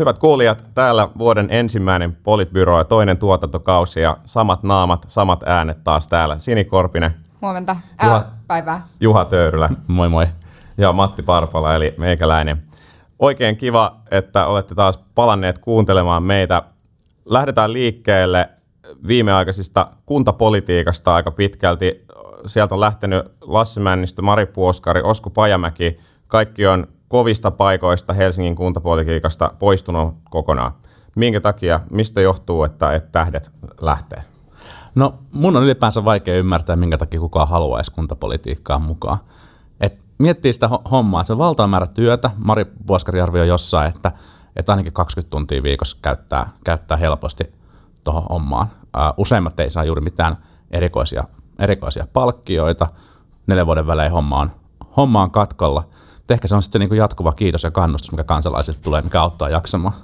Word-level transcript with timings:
Hyvät 0.00 0.18
kuulijat, 0.18 0.64
täällä 0.74 1.08
vuoden 1.18 1.48
ensimmäinen 1.50 2.16
Politbyro 2.16 2.78
ja 2.78 2.84
toinen 2.84 3.18
tuotantokausi 3.18 4.00
ja 4.00 4.16
samat 4.26 4.62
naamat, 4.62 5.04
samat 5.08 5.42
äänet 5.46 5.84
taas 5.84 6.06
täällä. 6.06 6.38
Sini 6.38 6.64
Korpinen. 6.64 7.14
Huomenta. 7.42 7.76
Juha, 8.02 8.16
äh, 8.16 8.24
päivää. 8.46 8.82
Juha 9.00 9.24
Töyrylä. 9.24 9.70
moi 9.86 10.08
moi. 10.08 10.26
Ja 10.78 10.92
Matti 10.92 11.22
Parpala 11.22 11.74
eli 11.74 11.94
meikäläinen. 11.98 12.62
Oikein 13.18 13.56
kiva, 13.56 14.00
että 14.10 14.46
olette 14.46 14.74
taas 14.74 14.98
palanneet 15.14 15.58
kuuntelemaan 15.58 16.22
meitä. 16.22 16.62
Lähdetään 17.24 17.72
liikkeelle 17.72 18.48
viimeaikaisista 19.06 19.86
kuntapolitiikasta 20.06 21.14
aika 21.14 21.30
pitkälti. 21.30 22.04
Sieltä 22.46 22.74
on 22.74 22.80
lähtenyt 22.80 23.24
Lassi 23.40 23.80
Männistö, 23.80 24.22
Mari 24.22 24.46
Puoskari, 24.46 25.00
Osku 25.04 25.30
Pajamäki. 25.30 25.98
Kaikki 26.26 26.66
on 26.66 26.86
kovista 27.10 27.50
paikoista 27.50 28.12
Helsingin 28.12 28.56
kuntapolitiikasta 28.56 29.52
poistunut 29.58 30.14
kokonaan. 30.30 30.72
Minkä 31.16 31.40
takia, 31.40 31.80
mistä 31.92 32.20
johtuu, 32.20 32.64
että, 32.64 32.92
että 32.92 33.08
tähdet 33.12 33.50
lähtee? 33.80 34.22
No 34.94 35.14
mun 35.32 35.56
on 35.56 35.62
ylipäänsä 35.62 36.04
vaikea 36.04 36.38
ymmärtää, 36.38 36.76
minkä 36.76 36.98
takia 36.98 37.20
kukaan 37.20 37.48
haluaisi 37.48 37.92
kuntapolitiikkaan 37.92 38.82
mukaan. 38.82 39.18
Et 39.80 39.98
miettii 40.18 40.52
sitä 40.52 40.68
hommaa, 40.90 41.24
se 41.24 41.38
valtava 41.38 41.66
määrä 41.66 41.86
työtä, 41.86 42.30
Mari 42.36 42.64
Puoskari 42.86 43.20
arvioi 43.20 43.48
jossain, 43.48 43.88
että, 43.88 44.12
että 44.56 44.72
ainakin 44.72 44.92
20 44.92 45.30
tuntia 45.30 45.62
viikossa 45.62 45.98
käyttää, 46.02 46.48
käyttää 46.64 46.96
helposti 46.96 47.52
tuohon 48.04 48.26
hommaan. 48.30 48.66
Useimmat 49.16 49.60
ei 49.60 49.70
saa 49.70 49.84
juuri 49.84 50.00
mitään 50.00 50.36
erikoisia, 50.70 51.24
erikoisia 51.58 52.06
palkkioita, 52.12 52.86
neljän 53.46 53.66
vuoden 53.66 53.86
välein 53.86 54.12
hommaan, 54.12 54.52
hommaan 54.96 55.30
katkolla– 55.30 55.84
ehkä 56.34 56.48
se 56.48 56.54
on 56.54 56.62
sitten 56.62 56.82
se 56.82 56.88
niin 56.88 56.98
jatkuva 56.98 57.32
kiitos 57.32 57.62
ja 57.62 57.70
kannustus, 57.70 58.10
mikä 58.12 58.24
kansalaisilta 58.24 58.80
tulee, 58.82 59.02
mikä 59.02 59.22
auttaa 59.22 59.48
jaksamaan. 59.48 59.94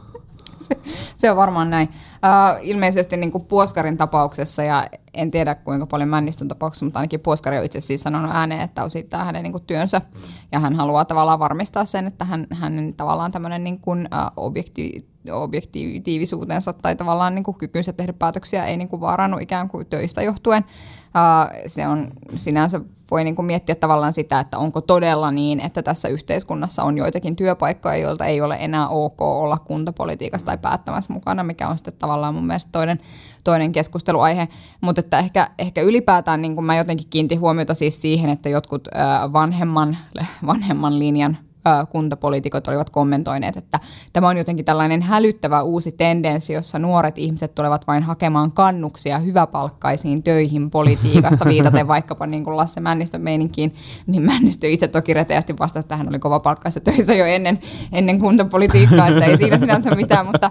Se, 0.57 0.77
se 1.17 1.31
on 1.31 1.37
varmaan 1.37 1.71
näin. 1.71 1.89
Uh, 1.89 2.59
ilmeisesti 2.63 3.17
niin 3.17 3.33
kuin 3.33 3.45
Puoskarin 3.45 3.97
tapauksessa, 3.97 4.63
ja 4.63 4.87
en 5.15 5.31
tiedä 5.31 5.55
kuinka 5.55 5.87
paljon 5.87 6.09
Männistön 6.09 6.49
tapauksessa, 6.49 6.85
mutta 6.85 6.99
ainakin 6.99 7.21
Puoskari 7.21 7.59
on 7.59 7.65
itse 7.65 7.81
siis 7.81 8.03
sanonut 8.03 8.31
ääneen, 8.35 8.61
että 8.61 8.85
osittaa 8.85 9.25
hänen 9.25 9.43
niin 9.43 9.53
kuin 9.53 9.65
työnsä, 9.67 10.01
ja 10.53 10.61
hän 10.61 10.77
haluaa 10.77 11.05
tavallaan 11.05 11.39
varmistaa 11.39 11.85
sen, 11.85 12.07
että 12.07 12.25
hän, 12.25 12.47
hänen 12.53 12.95
tavallaan 12.95 13.33
tämmöinen 13.33 13.65
niin 13.65 13.81
kuin, 13.81 14.01
uh, 14.01 14.45
objekti, 14.45 15.09
objektiivisuutensa 15.33 16.73
tai 16.73 16.97
tavallaan 16.97 17.35
niin 17.35 17.45
kuin 17.45 17.57
kykynsä 17.57 17.93
tehdä 17.93 18.13
päätöksiä 18.13 18.65
ei 18.65 18.77
niin 18.77 18.89
kuin 18.89 19.01
vaarannu 19.01 19.39
ikään 19.39 19.69
kuin 19.69 19.87
töistä 19.87 20.23
johtuen. 20.23 20.65
Uh, 20.65 21.65
se 21.67 21.89
on 21.89 22.09
sinänsä 22.37 22.81
voi 23.11 23.25
niin 23.25 23.37
kuin 23.37 23.47
miettiä 23.47 23.75
tavallaan 23.75 24.13
sitä, 24.13 24.41
että 24.41 24.59
onko 24.59 24.81
todella 24.81 25.31
niin, 25.31 25.61
että 25.61 25.83
tässä 25.83 26.09
yhteiskunnassa 26.09 26.83
on 26.83 26.99
joitakin 26.99 27.37
työpaikkoja, 27.37 27.97
joilta 27.97 28.25
ei 28.25 28.41
ole 28.41 28.57
enää 28.61 28.89
ok 28.89 29.21
olla 29.21 29.59
kuntapolitiikassa 29.59 30.47
tai 30.47 30.59
päättämässä 30.59 31.13
mukana, 31.13 31.43
mikä 31.43 31.69
on 31.69 31.79
sitten 31.79 31.95
tavallaan 31.99 32.35
mun 32.35 32.47
mielestä 32.47 32.69
toinen, 32.73 33.01
toinen 33.45 33.73
keskusteluaihe. 33.73 34.49
Mutta 34.81 35.01
että 35.01 35.19
ehkä, 35.19 35.51
ehkä 35.59 35.81
ylipäätään 35.81 36.43
niin 36.43 36.55
kuin 36.55 36.65
mä 36.65 36.77
jotenkin 36.77 37.07
kiinnitin 37.11 37.41
huomiota 37.41 37.75
siis 37.75 38.03
siihen, 38.03 38.31
että 38.31 38.49
jotkut 38.49 38.89
vanhemman, 39.33 39.97
vanhemman 40.47 40.99
linjan 40.99 41.39
kuntapoliitikot 41.91 42.69
olivat 42.69 42.91
kommentoineet, 42.91 43.57
että 43.57 43.81
tämä 44.13 44.29
on 44.29 44.37
jotenkin 44.37 44.65
tällainen 44.65 45.03
hälyttävä 45.03 45.63
uusi 45.63 45.93
tendenssi, 45.93 46.53
jossa 46.53 46.79
nuoret 46.79 47.19
ihmiset 47.19 47.55
tulevat 47.55 47.87
vain 47.87 48.03
hakemaan 48.03 48.53
kannuksia 48.53 49.19
hyväpalkkaisiin 49.19 50.23
töihin 50.23 50.71
politiikasta, 50.71 51.45
viitaten 51.55 51.89
vaikkapa 51.89 52.27
niin 52.27 52.45
kuin 52.45 52.57
Lasse 52.57 52.81
Männistön 52.81 53.21
meininkiin, 53.21 53.75
niin 54.07 54.23
Männistö 54.23 54.69
itse 54.69 54.89
toki 54.89 55.15
reteästi 55.15 55.59
vastasi, 55.59 55.85
että 55.85 55.97
hän 55.97 56.09
oli 56.09 56.19
kova 56.19 56.41
palkkaissa 56.41 56.81
töissä 56.81 57.15
jo 57.15 57.25
ennen, 57.25 57.59
ennen 57.93 58.21
kuntapolitiikkaa, 58.21 59.09
että 59.09 59.25
ei 59.25 59.39
siinä 59.39 59.59
sinänsä 59.59 59.91
mitään, 59.91 60.27
mutta 60.27 60.51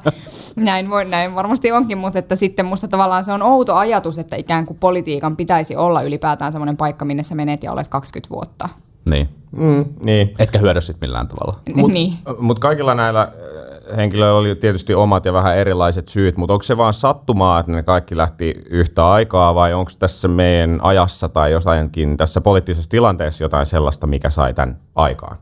näin, 0.55 0.89
voi, 0.89 1.05
näin 1.05 1.35
varmasti 1.35 1.71
onkin, 1.71 1.97
mutta 1.97 2.19
että 2.19 2.35
sitten 2.35 2.65
musta 2.65 2.87
tavallaan 2.87 3.23
se 3.23 3.31
on 3.31 3.43
outo 3.43 3.75
ajatus, 3.75 4.17
että 4.17 4.35
ikään 4.35 4.65
kuin 4.65 4.77
politiikan 4.79 5.37
pitäisi 5.37 5.75
olla 5.75 6.01
ylipäätään 6.01 6.51
semmoinen 6.51 6.77
paikka, 6.77 7.05
minne 7.05 7.23
sä 7.23 7.35
menet 7.35 7.63
ja 7.63 7.71
olet 7.71 7.87
20 7.87 8.29
vuotta. 8.29 8.69
Niin. 9.09 9.29
Mm, 9.51 9.85
niin. 10.05 10.33
Etkä 10.39 10.59
hyödy 10.59 10.81
sitten 10.81 11.09
millään 11.09 11.27
tavalla. 11.27 11.59
Mut, 11.75 11.91
niin. 11.91 12.13
Mutta 12.39 12.61
kaikilla 12.61 12.95
näillä 12.95 13.21
äh, 13.21 13.97
henkilöillä 13.97 14.39
oli 14.39 14.55
tietysti 14.55 14.93
omat 14.93 15.25
ja 15.25 15.33
vähän 15.33 15.57
erilaiset 15.57 16.07
syyt, 16.07 16.37
mutta 16.37 16.53
onko 16.53 16.63
se 16.63 16.77
vaan 16.77 16.93
sattumaa, 16.93 17.59
että 17.59 17.71
ne 17.71 17.83
kaikki 17.83 18.17
lähti 18.17 18.55
yhtä 18.69 19.09
aikaa 19.09 19.55
vai 19.55 19.73
onko 19.73 19.91
tässä 19.99 20.27
meidän 20.27 20.79
ajassa 20.81 21.29
tai 21.29 21.51
jotainkin 21.51 22.17
tässä 22.17 22.41
poliittisessa 22.41 22.89
tilanteessa 22.89 23.43
jotain 23.43 23.65
sellaista, 23.65 24.07
mikä 24.07 24.29
sai 24.29 24.53
tämän 24.53 24.79
aikaan? 24.95 25.37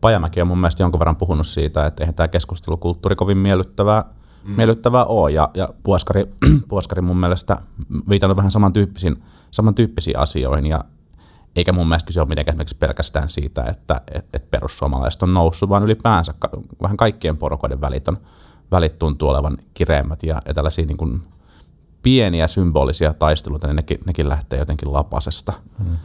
Pajamäki 0.00 0.40
on 0.40 0.48
mun 0.48 0.58
mielestä 0.58 0.82
jonkun 0.82 0.98
verran 0.98 1.16
puhunut 1.16 1.46
siitä, 1.46 1.86
että 1.86 2.02
eihän 2.02 2.14
tämä 2.14 2.28
keskustelukulttuuri 2.28 3.16
kovin 3.16 3.38
miellyttävää, 3.38 4.04
mm. 4.44 4.56
miellyttävää 4.56 5.04
ole. 5.04 5.30
Ja, 5.30 5.50
ja 5.54 5.68
Puoskari, 5.82 6.24
Puoskari 6.68 7.02
mun 7.02 7.16
mielestä 7.16 7.56
viitannut 8.08 8.36
vähän 8.36 8.50
samantyyppisiin, 8.50 9.22
samantyyppisiin 9.50 10.18
asioihin. 10.18 10.66
Ja 10.66 10.84
eikä 11.58 11.72
mun 11.72 11.88
mielestä 11.88 12.06
kyse 12.06 12.20
ole 12.20 12.28
mitenkään 12.28 12.54
esimerkiksi 12.54 12.76
pelkästään 12.76 13.28
siitä, 13.28 13.64
että 13.64 14.00
et, 14.14 14.26
et 14.32 14.50
perussuomalaiset 14.50 15.22
on 15.22 15.34
noussut, 15.34 15.68
vaan 15.68 15.82
ylipäänsä 15.82 16.34
ka- 16.38 16.50
vähän 16.82 16.96
kaikkien 16.96 17.36
porukoiden 17.36 17.80
välit, 17.80 18.08
on, 18.08 18.18
välit 18.70 18.98
tuntuu 18.98 19.28
olevan 19.28 19.56
kireemmät 19.74 20.22
ja, 20.22 20.42
ja 20.46 20.54
tällaisia 20.54 20.86
niin 20.86 20.96
kuin 20.96 21.22
pieniä 22.02 22.48
symbolisia 22.48 23.14
taisteluita, 23.14 23.66
niin 23.66 23.76
nekin, 23.76 23.98
nekin 24.06 24.28
lähtee 24.28 24.58
jotenkin 24.58 24.92
lapasesta. 24.92 25.52
Hmm. 25.78 25.96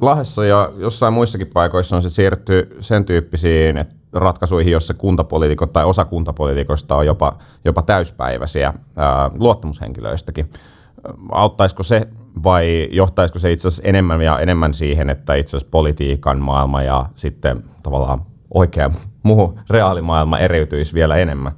Lahdessa 0.00 0.44
ja 0.44 0.72
jossain 0.76 1.14
muissakin 1.14 1.46
paikoissa 1.46 1.96
on 1.96 2.02
se 2.02 2.10
siirtyy 2.10 2.76
sen 2.80 3.04
tyyppisiin 3.04 3.76
että 3.76 3.94
ratkaisuihin, 4.12 4.72
jossa 4.72 4.94
kuntapoliitikot 4.94 5.72
tai 5.72 5.84
osa 5.84 6.04
kuntapoliitikoista 6.04 6.96
on 6.96 7.06
jopa, 7.06 7.38
jopa 7.64 7.82
täyspäiväisiä 7.82 8.74
ää, 8.96 9.30
luottamushenkilöistäkin. 9.38 10.50
Auttaisiko 11.32 11.82
se 11.82 12.08
vai 12.44 12.88
johtaisiko 12.92 13.38
se 13.38 13.52
itse 13.52 13.68
asiassa 13.68 13.82
enemmän 13.88 14.22
ja 14.22 14.38
enemmän 14.38 14.74
siihen, 14.74 15.10
että 15.10 15.34
itse 15.34 15.56
asiassa 15.56 15.70
politiikan 15.70 16.38
maailma 16.38 16.82
ja 16.82 17.06
sitten 17.14 17.64
tavallaan 17.82 18.22
oikea 18.54 18.90
muu 19.22 19.58
reaalimaailma 19.70 20.38
eriytyisi 20.38 20.94
vielä 20.94 21.16
enemmän? 21.16 21.52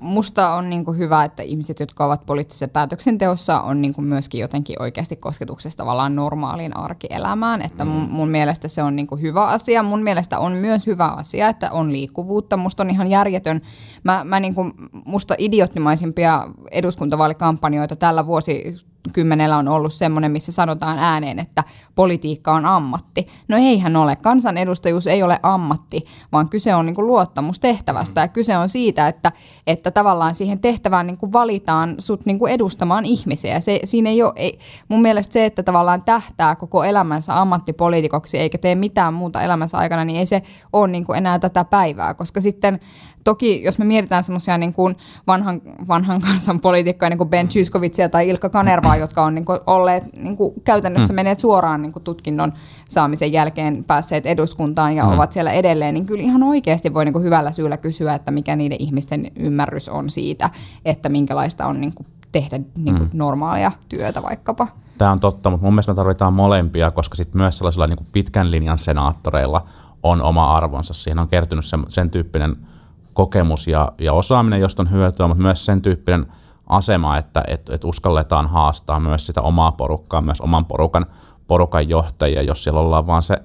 Musta 0.00 0.54
on 0.54 0.70
niin 0.70 0.84
kuin 0.84 0.98
hyvä, 0.98 1.24
että 1.24 1.42
ihmiset, 1.42 1.80
jotka 1.80 2.04
ovat 2.04 2.26
poliittisessa 2.26 2.68
päätöksenteossa, 2.68 3.60
on 3.60 3.82
niin 3.82 3.94
kuin 3.94 4.04
myöskin 4.04 4.40
jotenkin 4.40 4.82
oikeasti 4.82 5.16
kosketuksessa 5.16 5.76
tavallaan 5.76 6.16
normaaliin 6.16 6.76
arkielämään. 6.76 7.62
Että 7.62 7.84
mun, 7.84 8.10
mun 8.10 8.28
mielestä 8.28 8.68
se 8.68 8.82
on 8.82 8.96
niin 8.96 9.06
kuin 9.06 9.22
hyvä 9.22 9.44
asia. 9.44 9.82
Mun 9.82 10.02
mielestä 10.02 10.38
on 10.38 10.52
myös 10.52 10.86
hyvä 10.86 11.06
asia, 11.06 11.48
että 11.48 11.70
on 11.70 11.92
liikkuvuutta. 11.92 12.56
Musta 12.56 12.82
on 12.82 12.90
ihan 12.90 13.10
järjetön. 13.10 13.60
Mä, 14.04 14.24
mä 14.24 14.40
niin 14.40 14.54
kuin, 14.54 14.72
musta 15.04 15.34
idioottimaisimpia 15.38 16.48
eduskuntavaalikampanjoita 16.70 17.96
tällä 17.96 18.26
vuosi 18.26 18.76
kymmenellä 19.12 19.56
on 19.56 19.68
ollut 19.68 19.92
semmoinen, 19.92 20.32
missä 20.32 20.52
sanotaan 20.52 20.98
ääneen, 20.98 21.38
että 21.38 21.64
politiikka 21.94 22.52
on 22.52 22.66
ammatti. 22.66 23.28
No 23.48 23.56
eihän 23.56 23.96
ole. 23.96 24.16
Kansanedustajuus 24.16 25.06
ei 25.06 25.22
ole 25.22 25.38
ammatti, 25.42 26.06
vaan 26.32 26.48
kyse 26.48 26.74
on 26.74 26.86
niin 26.86 26.94
kuin 26.94 27.06
luottamustehtävästä 27.06 28.20
ja 28.20 28.28
kyse 28.28 28.56
on 28.56 28.68
siitä, 28.68 29.08
että, 29.08 29.32
että 29.66 29.90
tavallaan 29.90 30.34
siihen 30.34 30.60
tehtävään 30.60 31.06
niin 31.06 31.16
kuin 31.16 31.32
valitaan 31.32 31.94
sut 31.98 32.26
niin 32.26 32.38
kuin 32.38 32.52
edustamaan 32.52 33.04
ihmisiä. 33.04 33.60
Se, 33.60 33.80
siinä 33.84 34.10
ei 34.10 34.22
ole, 34.22 34.32
ei, 34.36 34.58
mun 34.88 35.02
mielestä 35.02 35.32
se, 35.32 35.44
että 35.44 35.62
tavallaan 35.62 36.04
tähtää 36.04 36.56
koko 36.56 36.84
elämänsä 36.84 37.40
ammattipoliitikoksi 37.40 38.38
eikä 38.38 38.58
tee 38.58 38.74
mitään 38.74 39.14
muuta 39.14 39.42
elämänsä 39.42 39.78
aikana, 39.78 40.04
niin 40.04 40.18
ei 40.18 40.26
se 40.26 40.42
ole 40.72 40.88
niin 40.88 41.06
kuin 41.06 41.18
enää 41.18 41.38
tätä 41.38 41.64
päivää, 41.64 42.14
koska 42.14 42.40
sitten 42.40 42.80
Toki 43.24 43.62
jos 43.62 43.78
me 43.78 43.84
mietitään 43.84 44.22
semmoisia 44.22 44.58
niin 44.58 44.74
kuin 44.74 44.96
vanhan, 45.26 45.62
vanhan 45.88 46.20
kansan 46.20 46.60
poliitikkoja, 46.60 47.10
niin 47.10 47.18
kuin 47.18 47.30
Ben 47.30 47.48
Chyskovitsia 47.48 48.08
tai 48.08 48.28
Ilkka 48.28 48.48
Kanervaa, 48.48 48.96
jotka 48.96 49.24
on 49.24 49.34
niin 49.34 49.44
kuin 49.44 49.60
olleet 49.66 50.04
niin 50.16 50.36
kuin 50.36 50.54
käytännössä 50.64 51.12
mm. 51.12 51.14
menneet 51.14 51.40
suoraan 51.40 51.82
niin 51.82 51.92
kuin 51.92 52.02
tutkinnon 52.02 52.52
saamisen 52.88 53.32
jälkeen 53.32 53.84
päässeet 53.84 54.26
eduskuntaan 54.26 54.96
ja 54.96 55.04
mm. 55.04 55.12
ovat 55.12 55.32
siellä 55.32 55.52
edelleen, 55.52 55.94
niin 55.94 56.06
kyllä 56.06 56.22
ihan 56.22 56.42
oikeasti 56.42 56.94
voi 56.94 57.04
niin 57.04 57.12
kuin 57.12 57.24
hyvällä 57.24 57.52
syyllä 57.52 57.76
kysyä, 57.76 58.14
että 58.14 58.30
mikä 58.30 58.56
niiden 58.56 58.78
ihmisten 58.80 59.30
ymmärrys 59.36 59.88
on 59.88 60.10
siitä, 60.10 60.50
että 60.84 61.08
minkälaista 61.08 61.66
on 61.66 61.80
niin 61.80 61.94
kuin 61.94 62.06
tehdä 62.32 62.60
niin 62.76 62.96
kuin 62.96 63.10
mm. 63.12 63.18
normaalia 63.18 63.72
työtä 63.88 64.22
vaikkapa. 64.22 64.68
Tämä 64.98 65.12
on 65.12 65.20
totta, 65.20 65.50
mutta 65.50 65.64
mun 65.64 65.74
mielestä 65.74 65.92
me 65.92 65.96
tarvitaan 65.96 66.32
molempia, 66.32 66.90
koska 66.90 67.16
sitten 67.16 67.38
myös 67.38 67.58
sellaisilla 67.58 67.86
niin 67.86 67.96
kuin 67.96 68.08
pitkän 68.12 68.50
linjan 68.50 68.78
senaattoreilla 68.78 69.66
on 70.02 70.22
oma 70.22 70.56
arvonsa. 70.56 70.94
Siihen 70.94 71.18
on 71.18 71.28
kertynyt 71.28 71.64
sen, 71.64 71.84
sen 71.88 72.10
tyyppinen– 72.10 72.56
kokemus 73.12 73.68
ja, 73.68 73.92
ja 74.00 74.12
osaaminen, 74.12 74.60
josta 74.60 74.82
on 74.82 74.90
hyötyä, 74.90 75.26
mutta 75.26 75.42
myös 75.42 75.66
sen 75.66 75.82
tyyppinen 75.82 76.26
asema, 76.66 77.18
että 77.18 77.42
et, 77.46 77.68
et 77.68 77.84
uskalletaan 77.84 78.48
haastaa 78.48 79.00
myös 79.00 79.26
sitä 79.26 79.40
omaa 79.40 79.72
porukkaa, 79.72 80.20
myös 80.20 80.40
oman 80.40 80.64
porukan, 80.64 81.06
porukan 81.46 81.88
johtajia, 81.88 82.42
jos 82.42 82.64
siellä 82.64 82.80
ollaan 82.80 83.06
vaan 83.06 83.22
se, 83.22 83.36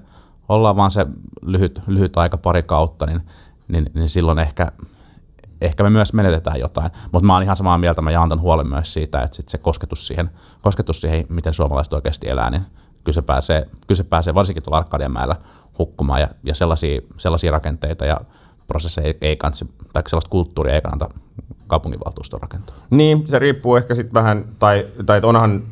ollaan 0.48 0.76
vaan 0.76 0.90
se 0.90 1.06
lyhyt, 1.42 1.80
lyhyt 1.86 2.16
aika 2.16 2.36
pari 2.36 2.62
kautta, 2.62 3.06
niin, 3.06 3.20
niin, 3.68 3.86
niin 3.94 4.08
silloin 4.08 4.38
ehkä, 4.38 4.72
ehkä 5.60 5.82
me 5.82 5.90
myös 5.90 6.12
menetetään 6.12 6.60
jotain. 6.60 6.90
Mutta 7.12 7.26
mä 7.26 7.32
oon 7.32 7.42
ihan 7.42 7.56
samaa 7.56 7.78
mieltä, 7.78 8.02
mä 8.02 8.10
jaan 8.10 8.28
tämän 8.28 8.42
huolen 8.42 8.68
myös 8.68 8.92
siitä, 8.92 9.22
että 9.22 9.36
sit 9.36 9.48
se 9.48 9.58
kosketus 9.58 10.06
siihen, 10.06 10.30
kosketus 10.62 11.00
siihen, 11.00 11.26
miten 11.28 11.54
suomalaiset 11.54 11.92
oikeasti 11.92 12.30
elää, 12.30 12.50
niin 12.50 12.62
kyllä 13.04 13.14
se 13.14 13.22
pääsee, 13.22 13.68
kyllä 13.86 13.96
se 13.96 14.04
pääsee 14.04 14.34
varsinkin 14.34 14.62
tuolla 14.62 14.78
Arkadianmäellä 14.78 15.36
hukkumaan 15.78 16.20
ja, 16.20 16.28
ja 16.42 16.54
sellaisia, 16.54 17.00
sellaisia 17.16 17.50
rakenteita 17.50 18.04
ja 18.04 18.20
prosesseja 18.68 19.06
ei, 19.06 19.18
ei 19.20 19.36
kannata, 19.36 19.64
tai 19.92 20.02
sellaista 20.06 20.30
kulttuuria 20.30 20.74
ei 20.74 20.80
kannata 20.80 21.08
kaupunginvaltuuston 21.66 22.40
rakentaa. 22.40 22.76
Niin, 22.90 23.26
se 23.26 23.38
riippuu 23.38 23.76
ehkä 23.76 23.94
sitten 23.94 24.14
vähän, 24.14 24.44
tai, 24.58 24.86
tai 25.06 25.20
onhan 25.22 25.62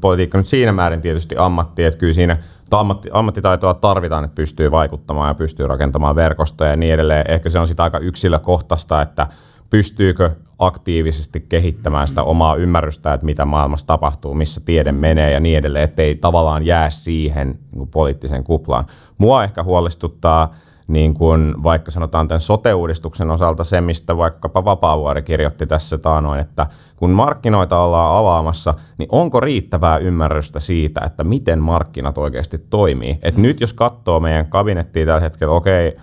politiikka 0.00 0.38
nyt 0.38 0.46
siinä 0.46 0.72
määrin 0.72 1.00
tietysti 1.00 1.34
ammatti, 1.38 1.84
että 1.84 1.98
kyllä 1.98 2.12
siinä 2.12 2.38
ammatti, 2.70 3.08
ammattitaitoa 3.12 3.74
tarvitaan, 3.74 4.24
että 4.24 4.34
pystyy 4.34 4.70
vaikuttamaan 4.70 5.28
ja 5.28 5.34
pystyy 5.34 5.66
rakentamaan 5.66 6.16
verkostoja 6.16 6.70
ja 6.70 6.76
niin 6.76 6.94
edelleen. 6.94 7.30
Ehkä 7.30 7.48
se 7.48 7.58
on 7.58 7.68
sitä 7.68 7.82
aika 7.82 7.98
yksilökohtaista, 7.98 9.02
että 9.02 9.26
pystyykö 9.70 10.30
aktiivisesti 10.58 11.40
kehittämään 11.40 12.08
sitä 12.08 12.22
omaa 12.22 12.54
ymmärrystä, 12.54 13.14
että 13.14 13.26
mitä 13.26 13.44
maailmassa 13.44 13.86
tapahtuu, 13.86 14.34
missä 14.34 14.60
tiede 14.64 14.92
menee 14.92 15.32
ja 15.32 15.40
niin 15.40 15.58
edelleen, 15.58 15.84
ettei 15.84 16.14
tavallaan 16.14 16.66
jää 16.66 16.90
siihen 16.90 17.58
niin 17.72 17.88
poliittiseen 17.88 18.44
kuplaan. 18.44 18.84
Mua 19.18 19.44
ehkä 19.44 19.62
huolestuttaa 19.62 20.54
niin 20.88 21.14
kuin 21.14 21.62
vaikka 21.62 21.90
sanotaan 21.90 22.28
tämän 22.28 22.40
sote-uudistuksen 22.40 23.30
osalta 23.30 23.64
se, 23.64 23.80
mistä 23.80 24.16
vaikkapa 24.16 24.64
Vapaavuori 24.64 25.22
kirjoitti 25.22 25.66
tässä 25.66 25.98
taanoin, 25.98 26.40
että 26.40 26.66
kun 26.96 27.10
markkinoita 27.10 27.78
ollaan 27.78 28.16
avaamassa, 28.16 28.74
niin 28.98 29.08
onko 29.12 29.40
riittävää 29.40 29.98
ymmärrystä 29.98 30.60
siitä, 30.60 31.00
että 31.00 31.24
miten 31.24 31.58
markkinat 31.58 32.18
oikeasti 32.18 32.58
toimii. 32.58 33.18
Et 33.22 33.36
nyt 33.36 33.60
jos 33.60 33.72
katsoo 33.72 34.20
meidän 34.20 34.46
kabinettia 34.46 35.06
tällä 35.06 35.20
hetkellä, 35.20 35.54
okei, 35.54 35.88
okay, 35.88 36.00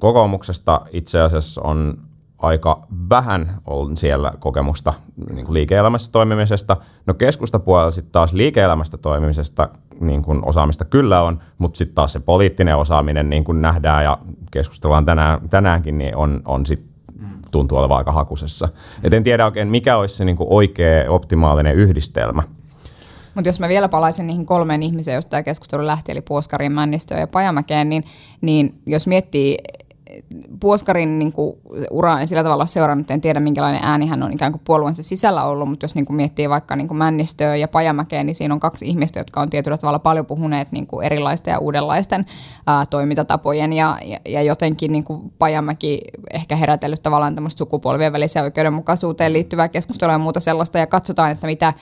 kokoomuksesta 0.00 0.80
itse 0.92 1.20
asiassa 1.20 1.62
on 1.62 1.96
aika 2.38 2.86
vähän 3.10 3.60
on 3.66 3.96
siellä 3.96 4.32
kokemusta 4.38 4.94
niin 5.32 5.44
kuin 5.44 5.54
liike-elämässä 5.54 6.12
toimimisesta. 6.12 6.76
No 7.06 7.14
keskustapuolella 7.14 7.90
sitten 7.90 8.12
taas 8.12 8.32
liike-elämästä 8.32 8.96
toimimisesta 8.96 9.68
niin 10.00 10.22
kuin 10.22 10.44
osaamista 10.44 10.84
kyllä 10.84 11.22
on, 11.22 11.40
mutta 11.58 11.78
sitten 11.78 11.94
taas 11.94 12.12
se 12.12 12.20
poliittinen 12.20 12.76
osaaminen, 12.76 13.30
niin 13.30 13.44
kuin 13.44 13.62
nähdään 13.62 14.04
ja 14.04 14.18
keskustellaan 14.50 15.04
tänään, 15.04 15.48
tänäänkin, 15.48 15.98
niin 15.98 16.16
on, 16.16 16.42
on 16.44 16.66
sit 16.66 16.88
tuntuu 17.50 17.78
olevan 17.78 17.98
aika 17.98 18.12
hakusessa. 18.12 18.68
Et 19.02 19.14
en 19.14 19.22
tiedä 19.22 19.44
oikein, 19.44 19.68
mikä 19.68 19.96
olisi 19.96 20.16
se 20.16 20.24
niin 20.24 20.36
kuin 20.36 20.48
oikea 20.50 21.10
optimaalinen 21.10 21.76
yhdistelmä. 21.76 22.42
Mutta 23.34 23.48
jos 23.48 23.60
mä 23.60 23.68
vielä 23.68 23.88
palaisin 23.88 24.26
niihin 24.26 24.46
kolmeen 24.46 24.82
ihmiseen, 24.82 25.14
joista 25.14 25.30
tämä 25.30 25.42
keskustelu 25.42 25.86
lähti, 25.86 26.12
eli 26.12 26.20
Puoskarin, 26.20 26.72
Männistöön 26.72 27.20
ja 27.20 27.26
Pajamäkeen, 27.26 27.88
niin, 27.88 28.04
niin 28.40 28.80
jos 28.86 29.06
miettii 29.06 29.58
Puoskarin 30.60 31.18
niin 31.18 31.32
kuin, 31.32 31.56
ura 31.90 32.20
en 32.20 32.28
sillä 32.28 32.42
tavalla 32.42 32.66
seurannut, 32.66 33.10
en 33.10 33.20
tiedä 33.20 33.40
minkälainen 33.40 33.80
ääni 33.84 34.06
hän 34.06 34.22
on 34.22 34.32
ikään 34.32 34.52
kuin 34.52 34.62
puolueensa 34.64 35.02
sisällä 35.02 35.44
ollut, 35.44 35.68
mutta 35.68 35.84
jos 35.84 35.94
niin 35.94 36.06
kuin, 36.06 36.16
miettii 36.16 36.48
vaikka 36.48 36.76
niin 36.76 36.88
kuin 36.88 36.98
Männistöä 36.98 37.56
ja 37.56 37.68
Pajamäkeä, 37.68 38.24
niin 38.24 38.34
siinä 38.34 38.54
on 38.54 38.60
kaksi 38.60 38.88
ihmistä, 38.88 39.20
jotka 39.20 39.40
on 39.40 39.50
tietyllä 39.50 39.78
tavalla 39.78 39.98
paljon 39.98 40.26
puhuneet 40.26 40.72
niin 40.72 40.86
kuin 40.86 41.06
erilaisten 41.06 41.52
ja 41.52 41.58
uudenlaisten 41.58 42.26
ää, 42.66 42.86
toimintatapojen 42.86 43.72
ja, 43.72 43.98
ja, 44.04 44.18
ja 44.28 44.42
jotenkin 44.42 44.92
niin 44.92 45.04
kuin 45.04 45.32
Pajamäki 45.38 46.00
ehkä 46.32 46.56
herätellyt 46.56 47.02
tavallaan 47.02 47.34
tämmöistä 47.34 47.58
sukupolvien 47.58 48.12
välisen 48.12 48.42
oikeudenmukaisuuteen 48.42 49.32
liittyvää 49.32 49.68
keskustelua 49.68 50.14
ja 50.14 50.18
muuta 50.18 50.40
sellaista 50.40 50.78
ja 50.78 50.86
katsotaan, 50.86 51.30
että 51.30 51.46
mitä 51.46 51.72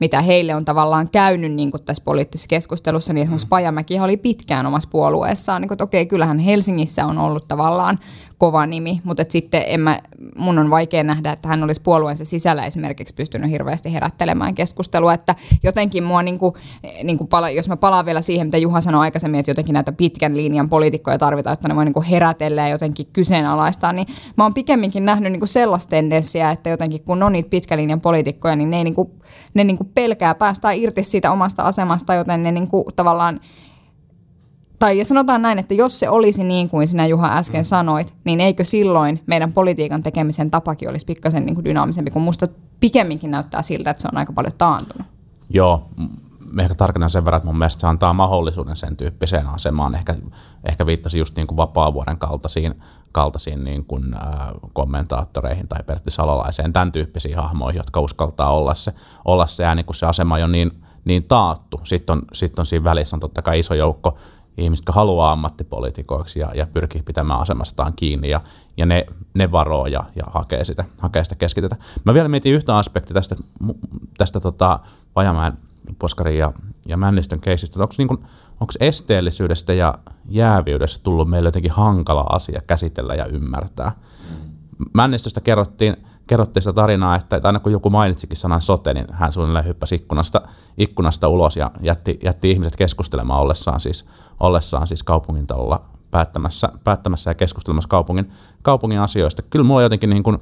mitä 0.00 0.22
heille 0.22 0.54
on 0.54 0.64
tavallaan 0.64 1.10
käynyt 1.10 1.52
niin 1.52 1.70
kuin 1.70 1.82
tässä 1.82 2.02
poliittisessa 2.04 2.48
keskustelussa, 2.48 3.12
niin 3.12 3.22
esimerkiksi 3.22 3.46
mm. 3.46 3.50
Pajamäki 3.50 4.00
oli 4.00 4.16
pitkään 4.16 4.66
omassa 4.66 4.88
puolueessaan, 4.92 5.62
niin 5.62 5.68
kuin, 5.68 5.74
että 5.74 5.84
okei, 5.84 6.06
kyllähän 6.06 6.38
Helsingissä 6.38 7.06
on 7.06 7.18
ollut 7.18 7.48
tavallaan 7.48 7.98
kova 8.38 8.66
nimi, 8.66 9.00
mutta 9.04 9.22
et 9.22 9.30
sitten 9.30 9.62
en 9.66 9.80
mä, 9.80 9.98
mun 10.36 10.58
on 10.58 10.70
vaikea 10.70 11.04
nähdä, 11.04 11.32
että 11.32 11.48
hän 11.48 11.64
olisi 11.64 11.80
puolueensa 11.80 12.24
sisällä 12.24 12.66
esimerkiksi 12.66 13.14
pystynyt 13.14 13.50
hirveästi 13.50 13.92
herättelemään 13.92 14.54
keskustelua, 14.54 15.14
että 15.14 15.34
jotenkin 15.62 16.04
mua, 16.04 16.22
niin 16.22 16.38
kuin, 16.38 16.54
niin 17.02 17.18
kuin 17.18 17.28
pala, 17.28 17.50
jos 17.50 17.68
mä 17.68 17.76
palaan 17.76 18.06
vielä 18.06 18.22
siihen, 18.22 18.46
mitä 18.46 18.58
Juha 18.58 18.80
sanoi 18.80 19.00
aikaisemmin, 19.00 19.40
että 19.40 19.50
jotenkin 19.50 19.72
näitä 19.72 19.92
pitkän 19.92 20.36
linjan 20.36 20.68
poliitikkoja 20.68 21.18
tarvitaan, 21.18 21.54
että 21.54 21.68
ne 21.68 21.76
voi 21.76 21.84
niin 21.84 21.92
kuin 21.92 22.06
herätellä 22.06 22.62
ja 22.62 22.68
jotenkin 22.68 23.06
kyseenalaistaa, 23.12 23.92
niin 23.92 24.06
mä 24.36 24.44
oon 24.44 24.54
pikemminkin 24.54 25.04
nähnyt 25.04 25.32
niin 25.32 25.40
kuin 25.40 25.48
sellaista 25.48 25.90
tendenssiä, 25.90 26.50
että 26.50 26.70
jotenkin 26.70 27.04
kun 27.04 27.22
on 27.22 27.32
niitä 27.32 27.50
pitkän 27.50 27.78
linjan 27.78 28.00
poliitikkoja, 28.00 28.56
niin 28.56 28.70
ne, 28.70 28.76
ei 28.76 28.84
niin 28.84 28.94
kuin, 28.94 29.10
ne 29.54 29.64
niin 29.64 29.76
kuin 29.76 29.90
pelkää 29.94 30.34
päästää 30.34 30.72
irti 30.72 31.04
siitä 31.04 31.32
omasta 31.32 31.62
asemasta, 31.62 32.14
joten 32.14 32.42
ne 32.42 32.52
niin 32.52 32.68
kuin 32.68 32.84
tavallaan 32.96 33.40
tai 34.78 35.04
sanotaan 35.04 35.42
näin, 35.42 35.58
että 35.58 35.74
jos 35.74 36.00
se 36.00 36.08
olisi 36.08 36.44
niin 36.44 36.70
kuin 36.70 36.88
sinä 36.88 37.06
Juha 37.06 37.36
äsken 37.36 37.60
mm. 37.60 37.64
sanoit, 37.64 38.14
niin 38.24 38.40
eikö 38.40 38.64
silloin 38.64 39.22
meidän 39.26 39.52
politiikan 39.52 40.02
tekemisen 40.02 40.50
tapakin 40.50 40.90
olisi 40.90 41.06
pikkasen 41.06 41.46
niin 41.46 41.54
kuin 41.54 41.64
dynaamisempi, 41.64 42.10
kun 42.10 42.22
musta 42.22 42.48
pikemminkin 42.80 43.30
näyttää 43.30 43.62
siltä, 43.62 43.90
että 43.90 44.02
se 44.02 44.08
on 44.12 44.18
aika 44.18 44.32
paljon 44.32 44.52
taantunut. 44.58 45.06
Joo, 45.50 45.88
ehkä 46.60 46.74
tarkennan 46.74 47.10
sen 47.10 47.24
verran, 47.24 47.36
että 47.36 47.46
mun 47.46 47.58
mielestä 47.58 47.80
se 47.80 47.86
antaa 47.86 48.12
mahdollisuuden 48.12 48.76
sen 48.76 48.96
tyyppiseen 48.96 49.46
asemaan. 49.46 49.94
Ehkä, 49.94 50.14
ehkä 50.64 50.86
viittasi 50.86 51.18
just 51.18 51.36
niin 51.36 51.46
kuin 51.46 51.56
vapaavuoden 51.56 52.18
kaltaisiin, 52.18 52.74
kaltaisiin 53.12 53.64
niin 53.64 53.84
kuin, 53.84 54.14
äh, 54.14 54.48
kommentaattoreihin 54.72 55.68
tai 55.68 55.82
Pertti 55.82 56.10
Salolaiseen, 56.10 56.72
tämän 56.72 56.92
tyyppisiin 56.92 57.36
hahmoihin, 57.36 57.78
jotka 57.78 58.00
uskaltaa 58.00 58.52
olla 58.52 58.74
se, 58.74 58.92
olla 59.24 59.46
se 59.46 59.64
ääni, 59.64 59.84
kun 59.84 59.94
se 59.94 60.06
asema 60.06 60.34
on 60.34 60.40
jo 60.40 60.46
niin, 60.46 60.82
niin 61.04 61.24
taattu. 61.24 61.80
Sitten 61.84 62.12
on, 62.12 62.22
sit 62.32 62.58
on 62.58 62.66
siinä 62.66 62.84
välissä 62.84 63.16
on 63.16 63.20
totta 63.20 63.42
kai 63.42 63.58
iso 63.58 63.74
joukko 63.74 64.18
ihmiset, 64.58 64.82
jotka 64.82 64.92
haluaa 64.92 65.32
ammattipolitikoiksi 65.32 66.38
ja, 66.38 66.50
ja 66.54 66.66
pyrkii 66.66 67.02
pitämään 67.02 67.40
asemastaan 67.40 67.92
kiinni 67.96 68.30
ja, 68.30 68.40
ja 68.76 68.86
ne, 68.86 69.06
ne 69.34 69.52
varoo 69.52 69.86
ja, 69.86 70.04
ja 70.16 70.24
hakee, 70.26 70.64
sitä, 70.64 70.84
hakee 71.00 71.24
sitä 71.24 71.36
keskitetä. 71.36 71.76
Mä 72.04 72.14
vielä 72.14 72.28
mietin 72.28 72.54
yhtä 72.54 72.76
aspektia 72.76 73.14
tästä, 73.14 73.36
tästä 74.18 74.40
tota, 74.40 74.78
Vajamäen, 75.16 75.52
Poskarin 75.98 76.38
ja, 76.38 76.52
ja 76.86 76.96
Männistön 76.96 77.40
keisistä. 77.40 77.82
Onko 77.82 77.94
niin 77.98 78.08
onko 78.60 78.72
esteellisyydestä 78.80 79.72
ja 79.72 79.94
jäävyydestä 80.28 81.02
tullut 81.02 81.30
meille 81.30 81.46
jotenkin 81.46 81.72
hankala 81.72 82.26
asia 82.28 82.60
käsitellä 82.66 83.14
ja 83.14 83.26
ymmärtää? 83.26 83.92
Mm. 84.30 84.36
Männistöstä 84.94 85.40
kerrottiin, 85.40 85.96
kerrottiin 86.28 86.62
sitä 86.62 86.72
tarinaa, 86.72 87.16
että, 87.16 87.40
aina 87.42 87.60
kun 87.60 87.72
joku 87.72 87.90
mainitsikin 87.90 88.36
sanan 88.36 88.62
sote, 88.62 88.94
niin 88.94 89.06
hän 89.12 89.32
suunnilleen 89.32 89.64
hyppäsi 89.64 89.94
ikkunasta, 89.94 90.42
ikkunasta 90.78 91.28
ulos 91.28 91.56
ja 91.56 91.70
jätti, 91.82 92.18
jätti 92.24 92.50
ihmiset 92.50 92.76
keskustelemaan 92.76 93.40
ollessaan 93.40 93.80
siis, 93.80 94.04
ollessaan 94.40 94.86
siis 94.86 95.02
kaupungintalolla 95.02 95.80
päättämässä, 96.10 96.68
päättämässä 96.84 97.30
ja 97.30 97.34
keskustelemassa 97.34 97.88
kaupungin, 97.88 98.32
kaupungin 98.62 99.00
asioista. 99.00 99.42
Kyllä 99.42 99.64
mulla 99.64 99.82
jotenkin 99.82 100.10
niin 100.10 100.22
kuin, 100.22 100.38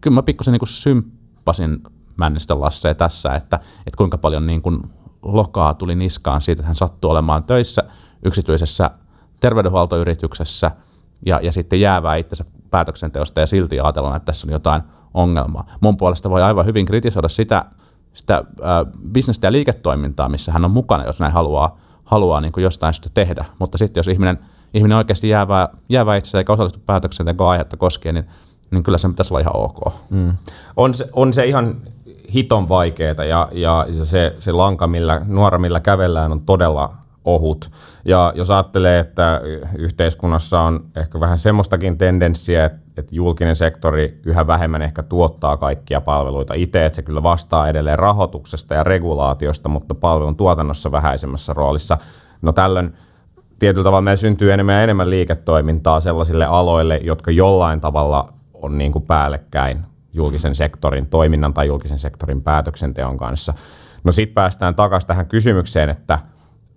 kyllä 0.00 0.14
mä 0.14 0.22
pikkusen 0.22 0.52
niin 0.52 0.60
kuin 0.60 0.68
symppasin 0.68 1.82
Männistön 2.16 2.60
Lasseen 2.60 2.96
tässä, 2.96 3.34
että, 3.34 3.56
että 3.56 3.96
kuinka 3.96 4.18
paljon 4.18 4.46
niin 4.46 4.62
kuin 4.62 4.80
lokaa 5.22 5.74
tuli 5.74 5.94
niskaan 5.94 6.42
siitä, 6.42 6.60
että 6.60 6.66
hän 6.66 6.76
sattui 6.76 7.10
olemaan 7.10 7.44
töissä 7.44 7.82
yksityisessä 8.24 8.90
terveydenhuoltoyrityksessä 9.40 10.70
ja, 11.26 11.40
ja 11.42 11.52
sitten 11.52 11.80
jäävää 11.80 12.16
itsensä 12.16 12.44
päätöksenteosta 12.70 13.40
ja 13.40 13.46
silti 13.46 13.80
ajatellaan, 13.80 14.16
että 14.16 14.26
tässä 14.26 14.46
on 14.46 14.52
jotain 14.52 14.82
ongelmaa. 15.14 15.66
Mun 15.80 15.96
puolesta 15.96 16.30
voi 16.30 16.42
aivan 16.42 16.66
hyvin 16.66 16.86
kritisoida 16.86 17.28
sitä, 17.28 17.64
sitä 18.14 18.44
bisnestä 19.12 19.46
ja 19.46 19.52
liiketoimintaa, 19.52 20.28
missä 20.28 20.52
hän 20.52 20.64
on 20.64 20.70
mukana, 20.70 21.04
jos 21.04 21.20
näin 21.20 21.32
haluaa, 21.32 21.78
haluaa 22.04 22.40
niin 22.40 22.52
jostain 22.56 22.94
syystä 22.94 23.10
tehdä. 23.14 23.44
Mutta 23.58 23.78
sitten 23.78 23.98
jos 23.98 24.08
ihminen, 24.08 24.38
ihminen 24.74 24.98
oikeasti 24.98 25.28
jäävää, 25.28 25.68
jäävää 25.88 26.16
itse 26.16 26.38
eikä 26.38 26.52
osallistu 26.52 26.80
päätöksentekoon 26.86 27.50
aihetta 27.50 27.76
koskien, 27.76 28.14
niin, 28.14 28.26
niin 28.70 28.82
kyllä 28.82 28.98
se 28.98 29.08
pitäisi 29.08 29.34
olla 29.34 29.40
ihan 29.40 29.56
ok. 29.56 29.94
Mm. 30.10 30.36
On, 30.76 30.94
se, 30.94 31.08
on 31.12 31.32
se 31.32 31.44
ihan 31.44 31.76
hiton 32.34 32.68
vaikeaa 32.68 33.24
ja, 33.24 33.48
ja 33.52 33.86
se, 34.04 34.36
se 34.38 34.52
lanka, 34.52 34.86
millä, 34.86 35.20
nuora 35.26 35.58
millä 35.58 35.80
kävellään, 35.80 36.32
on 36.32 36.40
todella 36.40 37.03
ohut. 37.24 37.70
Ja 38.04 38.32
jos 38.36 38.50
ajattelee, 38.50 38.98
että 38.98 39.40
yhteiskunnassa 39.78 40.60
on 40.60 40.86
ehkä 40.96 41.20
vähän 41.20 41.38
semmoistakin 41.38 41.98
tendenssiä, 41.98 42.64
että, 42.64 42.82
julkinen 43.10 43.56
sektori 43.56 44.20
yhä 44.26 44.46
vähemmän 44.46 44.82
ehkä 44.82 45.02
tuottaa 45.02 45.56
kaikkia 45.56 46.00
palveluita 46.00 46.54
itse, 46.54 46.86
että 46.86 46.96
se 46.96 47.02
kyllä 47.02 47.22
vastaa 47.22 47.68
edelleen 47.68 47.98
rahoituksesta 47.98 48.74
ja 48.74 48.82
regulaatiosta, 48.82 49.68
mutta 49.68 49.94
palvelun 49.94 50.36
tuotannossa 50.36 50.92
vähäisemmässä 50.92 51.52
roolissa. 51.52 51.98
No 52.42 52.52
tällöin 52.52 52.92
tietyllä 53.58 53.84
tavalla 53.84 54.02
meillä 54.02 54.16
syntyy 54.16 54.52
enemmän 54.52 54.74
ja 54.74 54.82
enemmän 54.82 55.10
liiketoimintaa 55.10 56.00
sellaisille 56.00 56.44
aloille, 56.46 57.00
jotka 57.02 57.30
jollain 57.30 57.80
tavalla 57.80 58.32
on 58.54 58.78
niin 58.78 58.92
kuin 58.92 59.06
päällekkäin 59.06 59.84
julkisen 60.12 60.54
sektorin 60.54 61.06
toiminnan 61.06 61.54
tai 61.54 61.66
julkisen 61.66 61.98
sektorin 61.98 62.42
päätöksenteon 62.42 63.16
kanssa. 63.16 63.54
No 64.04 64.12
sitten 64.12 64.34
päästään 64.34 64.74
takaisin 64.74 65.08
tähän 65.08 65.26
kysymykseen, 65.26 65.90
että– 65.90 66.18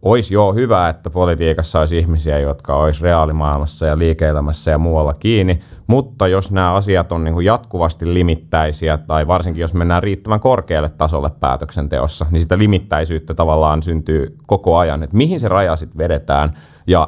olisi 0.01 0.33
jo 0.33 0.53
hyvä, 0.53 0.89
että 0.89 1.09
politiikassa 1.09 1.79
olisi 1.79 1.97
ihmisiä, 1.97 2.39
jotka 2.39 2.75
olisi 2.75 3.03
reaalimaailmassa 3.03 3.85
ja 3.85 3.97
liike-elämässä 3.97 4.71
ja 4.71 4.77
muualla 4.77 5.13
kiinni, 5.13 5.59
mutta 5.87 6.27
jos 6.27 6.51
nämä 6.51 6.73
asiat 6.73 7.11
on 7.11 7.23
niin 7.23 7.33
kuin 7.33 7.45
jatkuvasti 7.45 8.13
limittäisiä 8.13 8.97
tai 8.97 9.27
varsinkin 9.27 9.61
jos 9.61 9.73
mennään 9.73 10.03
riittävän 10.03 10.39
korkealle 10.39 10.89
tasolle 10.89 11.31
päätöksenteossa, 11.39 12.25
niin 12.31 12.41
sitä 12.41 12.57
limittäisyyttä 12.57 13.33
tavallaan 13.33 13.83
syntyy 13.83 14.37
koko 14.45 14.77
ajan, 14.77 15.03
että 15.03 15.17
mihin 15.17 15.39
se 15.39 15.47
raja 15.47 15.75
sitten 15.75 15.97
vedetään? 15.97 16.53
Ja 16.87 17.07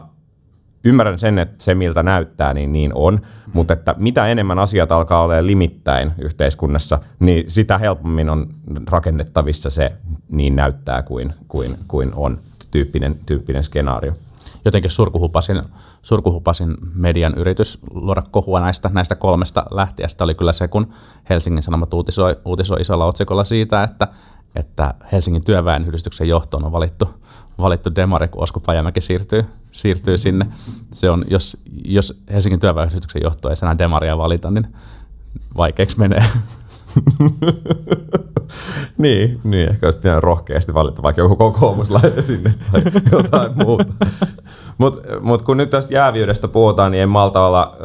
ymmärrän 0.83 1.19
sen, 1.19 1.39
että 1.39 1.63
se 1.63 1.75
miltä 1.75 2.03
näyttää, 2.03 2.53
niin 2.53 2.71
niin 2.71 2.91
on, 2.95 3.19
mutta 3.53 3.73
että 3.73 3.95
mitä 3.97 4.27
enemmän 4.27 4.59
asiat 4.59 4.91
alkaa 4.91 5.21
olla 5.21 5.45
limittäin 5.45 6.11
yhteiskunnassa, 6.17 6.99
niin 7.19 7.51
sitä 7.51 7.77
helpommin 7.77 8.29
on 8.29 8.47
rakennettavissa 8.89 9.69
se 9.69 9.91
niin 10.31 10.55
näyttää 10.55 11.03
kuin, 11.03 11.33
kuin, 11.47 11.77
kuin 11.87 12.11
on 12.15 12.37
tyyppinen, 12.71 13.19
tyyppinen 13.25 13.63
skenaario. 13.63 14.13
jotenkin 14.65 14.91
surkuhupasin, 14.91 15.61
surkuhupasin 16.01 16.75
median 16.93 17.33
yritys 17.35 17.79
luoda 17.93 18.23
kohua 18.31 18.59
näistä, 18.59 18.89
näistä 18.93 19.15
kolmesta 19.15 19.65
lähtiästä 19.71 20.23
oli 20.23 20.35
kyllä 20.35 20.53
se, 20.53 20.67
kun 20.67 20.93
Helsingin 21.29 21.63
Sanomat 21.63 21.93
uutisoi, 21.93 22.35
uutisoi 22.45 22.81
isolla 22.81 23.05
otsikolla 23.05 23.43
siitä, 23.43 23.83
että, 23.83 24.07
että 24.55 24.93
Helsingin 25.11 25.45
työväenyhdistyksen 25.45 26.27
johtoon 26.27 26.65
on 26.65 26.71
valittu, 26.71 27.09
valittu 27.57 27.95
demari, 27.95 28.27
kun 28.27 28.43
Osku 28.43 28.59
Pajamäki 28.59 29.01
siirtyy, 29.01 29.45
siirtyy 29.71 30.17
sinne. 30.17 30.47
Se 30.93 31.09
on, 31.09 31.23
jos, 31.29 31.57
jos 31.85 32.21
Helsingin 32.33 32.59
työväenyhdistyksen 32.59 33.21
johto 33.23 33.49
ei 33.49 33.55
enää 33.61 33.77
demaria 33.77 34.17
valita, 34.17 34.51
niin 34.51 34.67
vaikeaksi 35.57 35.99
menee. 35.99 36.23
niin, 38.97 39.39
niin, 39.43 39.69
ehkä 39.69 39.87
olisi 39.87 39.99
pitänyt 39.99 40.23
rohkeasti 40.23 40.73
valita 40.73 41.01
vaikka 41.01 41.21
joku 41.21 41.35
kokoomuslainen 41.35 42.23
sinne 42.23 42.53
tai 42.71 42.81
jotain 43.11 43.51
muuta. 43.55 43.93
Mutta 44.77 45.01
mut 45.21 45.41
kun 45.41 45.57
nyt 45.57 45.69
tästä 45.69 45.93
jäävyydestä 45.93 46.47
puhutaan, 46.47 46.91
niin 46.91 47.03
en 47.03 47.09
malta 47.09 47.45
olla 47.45 47.75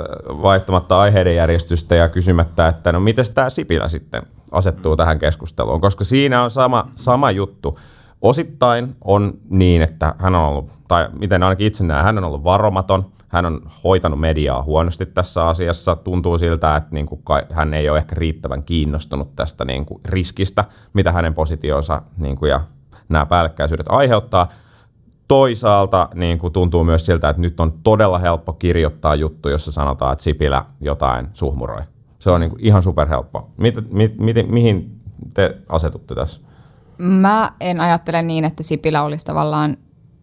vaihtamatta 0.43 1.01
aiheiden 1.01 1.37
järjestystä 1.37 1.95
ja 1.95 2.09
kysymättä, 2.09 2.69
että 2.69 2.93
no 2.93 3.01
miten 3.01 3.25
tämä 3.35 3.51
Sipilä 3.51 3.89
sitten 3.89 4.23
asettuu 4.53 4.97
tähän 4.97 5.19
keskusteluun, 5.19 5.81
koska 5.81 6.05
siinä 6.05 6.43
on 6.43 6.51
sama, 6.51 6.89
sama 6.97 7.31
juttu. 7.31 7.79
Osittain 8.23 8.97
on 9.05 9.35
niin, 9.51 9.83
että 9.83 10.15
hän 10.19 10.35
on 10.35 10.45
ollut, 10.45 10.73
tai 10.89 11.09
miten 11.19 11.43
ainakin 11.43 11.67
itse 11.67 11.85
näen, 11.85 12.05
hän 12.05 12.19
on 12.19 12.25
ollut 12.25 12.45
varomaton, 12.45 13.07
hän 13.35 13.47
on 13.47 13.61
hoitanut 13.85 14.21
mediaa 14.21 14.63
huonosti 14.63 15.07
tässä 15.07 15.47
asiassa. 15.47 15.97
Tuntuu 15.97 16.39
siltä, 16.39 16.77
että 16.77 16.89
niin 16.93 17.07
kuin 17.07 17.23
hän 17.53 17.75
ei 17.75 17.89
ole 17.89 17.99
ehkä 17.99 18.15
riittävän 18.15 18.63
kiinnostunut 18.63 19.37
tästä 19.37 19.65
niin 19.65 19.87
kuin 19.87 20.01
riskistä, 20.05 20.65
mitä 20.93 21.13
hänen 21.13 21.35
positionsa 21.35 22.03
niin 22.17 22.37
kuin 22.37 22.51
ja 22.51 22.61
nämä 23.09 23.27
päällekkäisyydet 23.27 23.87
aiheuttaa. 23.89 24.49
Toisaalta 25.29 26.09
niin 26.15 26.39
kuin 26.39 26.53
tuntuu 26.53 26.85
myös 26.85 27.07
siltä, 27.07 27.29
että 27.29 27.43
nyt 27.43 27.61
on 27.61 27.73
todella 27.83 28.19
helppo 28.19 28.53
kirjoittaa 28.53 29.15
juttu, 29.15 29.49
jossa 29.49 29.73
sanotaan, 29.73 30.13
että 30.13 30.25
Sipilä 30.25 30.65
jotain 30.81 31.29
suhmuroi. 31.33 31.83
Se 32.19 32.31
on 32.31 32.41
niin 32.41 32.51
kuin 32.51 32.65
ihan 32.65 32.83
superhelppo. 32.83 33.51
Mit, 33.57 33.93
mit, 33.93 34.19
mit, 34.19 34.37
mihin 34.49 35.01
te 35.35 35.57
asetutte 35.69 36.15
tässä? 36.15 36.41
Mä 36.99 37.51
en 37.61 37.81
ajattele 37.81 38.23
niin, 38.23 38.45
että 38.45 38.63
Sipilä 38.63 39.03
olisi 39.03 39.27
tavallaan 39.27 39.77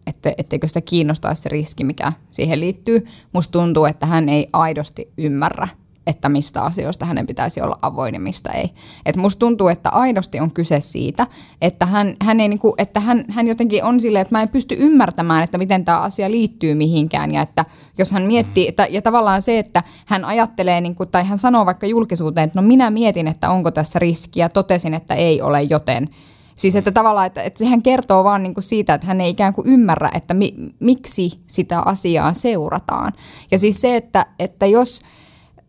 että, 0.06 0.32
etteikö 0.38 0.68
sitä 0.68 0.80
kiinnostaisi 0.80 1.42
se 1.42 1.48
riski, 1.48 1.84
mikä 1.84 2.12
siihen 2.30 2.60
liittyy. 2.60 3.06
Musta 3.32 3.52
tuntuu, 3.52 3.84
että 3.84 4.06
hän 4.06 4.28
ei 4.28 4.48
aidosti 4.52 5.12
ymmärrä, 5.18 5.68
että 6.06 6.28
mistä 6.28 6.62
asioista 6.62 7.06
hänen 7.06 7.26
pitäisi 7.26 7.62
olla 7.62 7.78
avoin 7.82 8.14
ja 8.14 8.20
mistä 8.20 8.50
ei. 8.52 8.70
Et 9.06 9.16
musta 9.16 9.38
tuntuu, 9.38 9.68
että 9.68 9.90
aidosti 9.90 10.40
on 10.40 10.52
kyse 10.52 10.80
siitä, 10.80 11.26
että 11.60 11.86
hän, 11.86 12.16
hän, 12.22 12.40
ei 12.40 12.48
niinku, 12.48 12.74
että 12.78 13.00
hän, 13.00 13.24
hän 13.28 13.48
jotenkin 13.48 13.84
on 13.84 14.00
silleen, 14.00 14.22
että 14.22 14.34
mä 14.34 14.42
en 14.42 14.48
pysty 14.48 14.76
ymmärtämään, 14.78 15.44
että 15.44 15.58
miten 15.58 15.84
tämä 15.84 16.00
asia 16.00 16.30
liittyy 16.30 16.74
mihinkään. 16.74 17.32
Ja 17.34 17.42
että 17.42 17.64
jos 17.98 18.10
hän 18.10 18.22
miettii, 18.22 18.68
että, 18.68 18.86
ja 18.90 19.02
tavallaan 19.02 19.42
se, 19.42 19.58
että 19.58 19.82
hän 20.06 20.24
ajattelee, 20.24 20.80
niinku, 20.80 21.06
tai 21.06 21.24
hän 21.24 21.38
sanoo 21.38 21.66
vaikka 21.66 21.86
julkisuuteen, 21.86 22.46
että 22.46 22.60
no 22.60 22.68
minä 22.68 22.90
mietin, 22.90 23.28
että 23.28 23.50
onko 23.50 23.70
tässä 23.70 23.98
riskiä, 23.98 24.48
totesin, 24.48 24.94
että 24.94 25.14
ei 25.14 25.42
ole, 25.42 25.62
joten– 25.62 26.08
Siis 26.62 26.76
että 26.76 26.90
tavallaan, 26.92 27.26
että, 27.26 27.42
että 27.42 27.58
sehän 27.58 27.82
kertoo 27.82 28.24
vaan 28.24 28.42
niin 28.42 28.54
kuin 28.54 28.64
siitä, 28.64 28.94
että 28.94 29.06
hän 29.06 29.20
ei 29.20 29.30
ikään 29.30 29.54
kuin 29.54 29.66
ymmärrä, 29.66 30.10
että 30.14 30.34
mi, 30.34 30.54
miksi 30.80 31.40
sitä 31.46 31.80
asiaa 31.80 32.32
seurataan. 32.32 33.12
Ja 33.50 33.58
siis 33.58 33.80
se, 33.80 33.96
että, 33.96 34.26
että 34.38 34.66
jos 34.66 35.00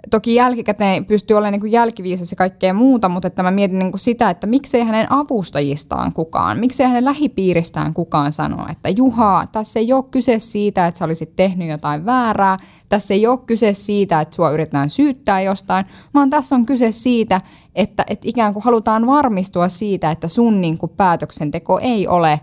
toki 0.10 0.36
jälkikäteen 0.36 1.06
pystyy 1.06 1.38
olemaan 1.38 1.62
niin 1.62 1.72
jälkiviisas 1.72 2.32
ja 2.32 2.38
kaikkea 2.38 2.74
muuta, 2.74 3.10
mutta 3.10 3.28
että 3.28 3.44
mä 3.44 3.52
mietin 3.52 3.80
niin 3.80 3.92
kuin 3.92 4.00
sitä, 4.00 4.30
että 4.30 4.48
miksei 4.48 4.84
hänen 4.84 5.12
avustajistaan 5.12 6.14
kukaan, 6.14 6.60
miksei 6.60 6.88
hänen 6.88 7.06
lähipiiristään 7.06 7.94
kukaan 7.94 8.32
sano, 8.32 8.66
että 8.72 8.90
Juha, 8.90 9.48
tässä 9.52 9.80
ei 9.80 9.94
ole 9.94 10.04
kyse 10.12 10.40
siitä, 10.40 10.88
että 10.88 11.00
sä 11.00 11.06
olisit 11.06 11.36
tehnyt 11.36 11.70
jotain 11.70 12.06
väärää, 12.06 12.58
tässä 12.94 13.14
ei 13.14 13.28
ole 13.28 13.40
kyse 13.46 13.74
siitä, 13.74 14.22
että 14.22 14.36
sua 14.36 14.52
yritetään 14.52 14.90
syyttää 14.90 15.42
jostain, 15.42 15.86
vaan 16.14 16.30
tässä 16.30 16.56
on 16.56 16.66
kyse 16.66 16.92
siitä, 16.92 17.42
että, 17.76 18.06
että 18.10 18.30
ikään 18.30 18.54
kuin 18.54 18.64
halutaan 18.64 19.08
varmistua 19.08 19.70
siitä, 19.70 20.12
että 20.12 20.28
sun 20.28 20.62
niin 20.62 20.78
kuin 20.78 20.92
päätöksenteko 20.98 21.80
ei 21.80 22.08
ole 22.08 22.40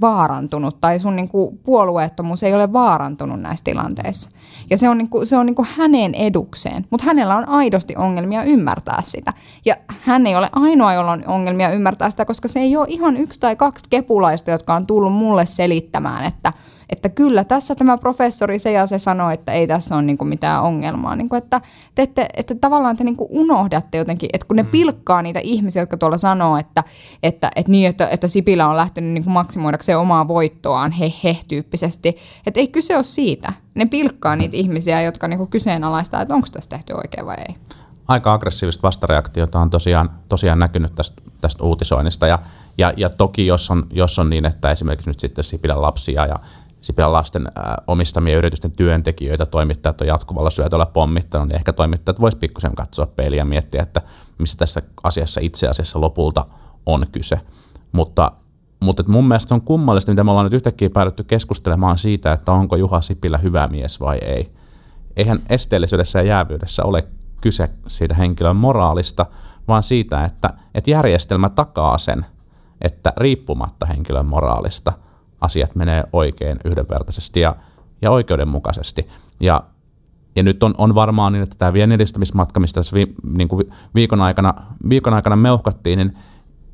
vaarantunut 0.00 0.80
tai 0.80 0.98
sun 0.98 1.16
niin 1.16 1.28
kuin 1.28 1.58
puolueettomuus 1.58 2.42
ei 2.42 2.54
ole 2.54 2.72
vaarantunut 2.72 3.40
näissä 3.40 3.64
tilanteissa. 3.64 4.30
Ja 4.70 4.78
se 4.78 4.88
on, 4.88 4.98
niin 4.98 5.08
kuin, 5.08 5.26
se 5.26 5.36
on 5.36 5.46
niin 5.46 5.54
kuin 5.54 5.68
hänen 5.76 6.14
edukseen, 6.14 6.86
mutta 6.90 7.06
hänellä 7.06 7.36
on 7.36 7.48
aidosti 7.48 7.96
ongelmia 7.96 8.44
ymmärtää 8.44 9.00
sitä. 9.04 9.32
Ja 9.64 9.76
hän 10.00 10.26
ei 10.26 10.36
ole 10.36 10.48
ainoa, 10.52 10.94
jolla 10.94 11.12
on 11.12 11.24
ongelmia 11.26 11.70
ymmärtää 11.70 12.10
sitä, 12.10 12.24
koska 12.24 12.48
se 12.48 12.60
ei 12.60 12.76
ole 12.76 12.86
ihan 12.88 13.16
yksi 13.16 13.40
tai 13.40 13.56
kaksi 13.56 13.84
kepulaista, 13.90 14.50
jotka 14.50 14.74
on 14.74 14.86
tullut 14.86 15.12
mulle 15.12 15.46
selittämään, 15.46 16.24
että– 16.24 16.52
että 16.90 17.08
kyllä 17.08 17.44
tässä 17.44 17.74
tämä 17.74 17.98
professori 17.98 18.58
se 18.58 18.72
ja 18.72 18.86
se 18.86 18.98
sanoi, 18.98 19.34
että 19.34 19.52
ei 19.52 19.66
tässä 19.66 19.94
ole 19.94 20.02
niin 20.02 20.18
kuin 20.18 20.28
mitään 20.28 20.62
ongelmaa. 20.62 21.16
Niin 21.16 21.28
kuin, 21.28 21.38
että, 21.38 21.60
te, 21.94 22.02
että, 22.02 22.26
että 22.36 22.54
tavallaan 22.54 22.96
te 22.96 23.04
niin 23.04 23.16
kuin 23.16 23.28
unohdatte 23.30 23.98
jotenkin, 23.98 24.30
että 24.32 24.46
kun 24.46 24.56
ne 24.56 24.62
mm. 24.62 24.68
pilkkaa 24.68 25.22
niitä 25.22 25.40
ihmisiä, 25.40 25.82
jotka 25.82 25.96
tuolla 25.96 26.18
sanoo, 26.18 26.56
että, 26.56 26.84
että, 27.22 27.50
että, 27.56 27.72
niin, 27.72 27.88
että, 27.88 28.08
että 28.08 28.28
Sipilä 28.28 28.68
on 28.68 28.76
lähtenyt 28.76 29.10
niin 29.10 29.24
kuin 29.24 29.34
maksimoidakseen 29.34 29.98
omaa 29.98 30.28
voittoaan 30.28 30.92
he, 30.92 31.12
he 31.24 31.36
tyyppisesti, 31.48 32.16
että 32.46 32.60
ei 32.60 32.68
kyse 32.68 32.96
ole 32.96 33.04
siitä. 33.04 33.52
Ne 33.74 33.86
pilkkaa 33.86 34.36
niitä 34.36 34.56
ihmisiä, 34.56 35.02
jotka 35.02 35.28
niin 35.28 35.38
kuin 35.38 35.50
kyseenalaistaa, 35.50 36.22
että 36.22 36.34
onko 36.34 36.48
tässä 36.52 36.70
tehty 36.70 36.92
oikein 36.92 37.26
vai 37.26 37.36
ei 37.48 37.54
aika 38.08 38.32
aggressiivista 38.32 38.82
vastareaktiota 38.82 39.60
on 39.60 39.70
tosiaan, 39.70 40.10
tosiaan 40.28 40.58
näkynyt 40.58 40.94
tästä, 40.94 41.22
tästä 41.40 41.64
uutisoinnista. 41.64 42.26
Ja, 42.26 42.38
ja, 42.78 42.92
ja 42.96 43.08
toki 43.10 43.46
jos 43.46 43.70
on, 43.70 43.86
jos 43.92 44.18
on 44.18 44.30
niin, 44.30 44.44
että 44.44 44.70
esimerkiksi 44.70 45.10
nyt 45.10 45.20
sitten 45.20 45.44
Sipilän 45.44 45.82
lapsia 45.82 46.26
ja 46.26 46.36
Sipilän 46.86 47.12
lasten 47.12 47.48
omistamia 47.86 48.36
yritysten 48.36 48.72
työntekijöitä 48.72 49.46
toimittajat 49.46 50.00
on 50.00 50.06
jatkuvalla 50.06 50.50
syötöllä 50.50 50.86
pommittanut, 50.86 51.48
niin 51.48 51.56
ehkä 51.56 51.72
toimittajat 51.72 52.20
voisi 52.20 52.38
pikkusen 52.38 52.74
katsoa 52.74 53.06
peiliä 53.06 53.40
ja 53.40 53.44
miettiä, 53.44 53.82
että 53.82 54.02
mistä 54.38 54.58
tässä 54.58 54.82
asiassa 55.02 55.40
itse 55.42 55.68
asiassa 55.68 56.00
lopulta 56.00 56.46
on 56.86 57.06
kyse. 57.12 57.40
Mutta, 57.92 58.32
mutta 58.80 59.04
mun 59.08 59.28
mielestä 59.28 59.54
on 59.54 59.62
kummallista, 59.62 60.12
mitä 60.12 60.24
me 60.24 60.30
ollaan 60.30 60.46
nyt 60.46 60.52
yhtäkkiä 60.52 60.90
päädytty 60.90 61.24
keskustelemaan 61.24 61.98
siitä, 61.98 62.32
että 62.32 62.52
onko 62.52 62.76
Juha 62.76 63.00
Sipilä 63.00 63.38
hyvä 63.38 63.66
mies 63.66 64.00
vai 64.00 64.18
ei. 64.18 64.52
Eihän 65.16 65.38
esteellisyydessä 65.48 66.18
ja 66.18 66.24
jäävyydessä 66.24 66.84
ole 66.84 67.08
kyse 67.40 67.70
siitä 67.88 68.14
henkilön 68.14 68.56
moraalista, 68.56 69.26
vaan 69.68 69.82
siitä, 69.82 70.24
että, 70.24 70.50
että 70.74 70.90
järjestelmä 70.90 71.48
takaa 71.48 71.98
sen, 71.98 72.26
että 72.80 73.12
riippumatta 73.16 73.86
henkilön 73.86 74.26
moraalista– 74.26 74.92
asiat 75.46 75.74
menee 75.74 76.04
oikein 76.12 76.58
yhdenvertaisesti 76.64 77.40
ja, 77.40 77.56
ja 78.02 78.10
oikeudenmukaisesti. 78.10 79.08
Ja, 79.40 79.62
ja 80.36 80.42
nyt 80.42 80.62
on, 80.62 80.74
on 80.78 80.94
varmaan 80.94 81.32
niin, 81.32 81.42
että 81.42 81.56
tämä 81.58 81.72
viennin 81.72 81.94
edistämismatka, 81.94 82.60
mistä 82.60 82.80
tässä 82.80 82.94
vi, 82.94 83.06
niin 83.32 83.48
kuin 83.48 83.72
viikon, 83.94 84.20
aikana, 84.20 84.54
viikon 84.88 85.14
aikana 85.14 85.36
meuhkattiin, 85.36 85.96
niin 85.96 86.18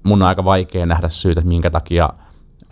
mun 0.03 0.23
on 0.23 0.29
aika 0.29 0.45
vaikea 0.45 0.87
nähdä 0.87 1.09
syytä, 1.09 1.41
että 1.41 1.49
minkä 1.49 1.71
takia 1.71 2.09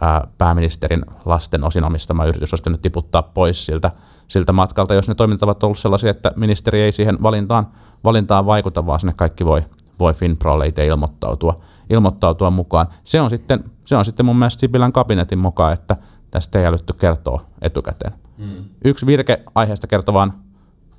ää, 0.00 0.28
pääministerin 0.38 1.02
lasten 1.24 1.64
osin 1.64 1.84
omistama 1.84 2.24
yritys 2.24 2.52
olisi 2.52 2.70
nyt 2.70 2.82
tiputtaa 2.82 3.22
pois 3.22 3.66
siltä, 3.66 3.90
siltä 4.28 4.52
matkalta, 4.52 4.94
jos 4.94 5.08
ne 5.08 5.14
toimintavat 5.14 5.56
ovat 5.56 5.64
olleet 5.64 5.78
sellaisia, 5.78 6.10
että 6.10 6.32
ministeri 6.36 6.80
ei 6.80 6.92
siihen 6.92 7.22
valintaan, 7.22 7.66
valintaan 8.04 8.46
vaikuta, 8.46 8.86
vaan 8.86 9.00
sinne 9.00 9.12
kaikki 9.16 9.44
voi, 9.44 9.64
voi 9.98 10.14
Finprolle 10.14 10.66
itse 10.66 10.86
ilmoittautua 10.86 11.60
ilmoittautua 11.90 12.50
mukaan. 12.50 12.86
Se 13.04 13.20
on 13.20 13.30
sitten, 13.30 13.64
se 13.90 13.96
on 13.96 14.04
sitten 14.04 14.26
mun 14.26 14.36
mielestä 14.36 14.60
Sipilän 14.60 14.92
kabinetin 14.92 15.38
mukaan, 15.38 15.72
että 15.72 15.96
tästä 16.30 16.58
ei 16.58 16.66
älytty 16.66 16.92
kertoa 16.92 17.46
etukäteen. 17.62 18.12
Mm. 18.38 18.64
Yksi 18.84 19.06
virke 19.06 19.42
aiheesta 19.54 19.86
kertovaan 19.86 20.32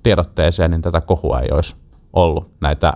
tiedotteeseen, 0.03 0.71
niin 0.71 0.81
tätä 0.81 1.01
kohua 1.01 1.39
ei 1.39 1.51
olisi 1.51 1.75
ollut. 2.13 2.51
Näitä 2.61 2.93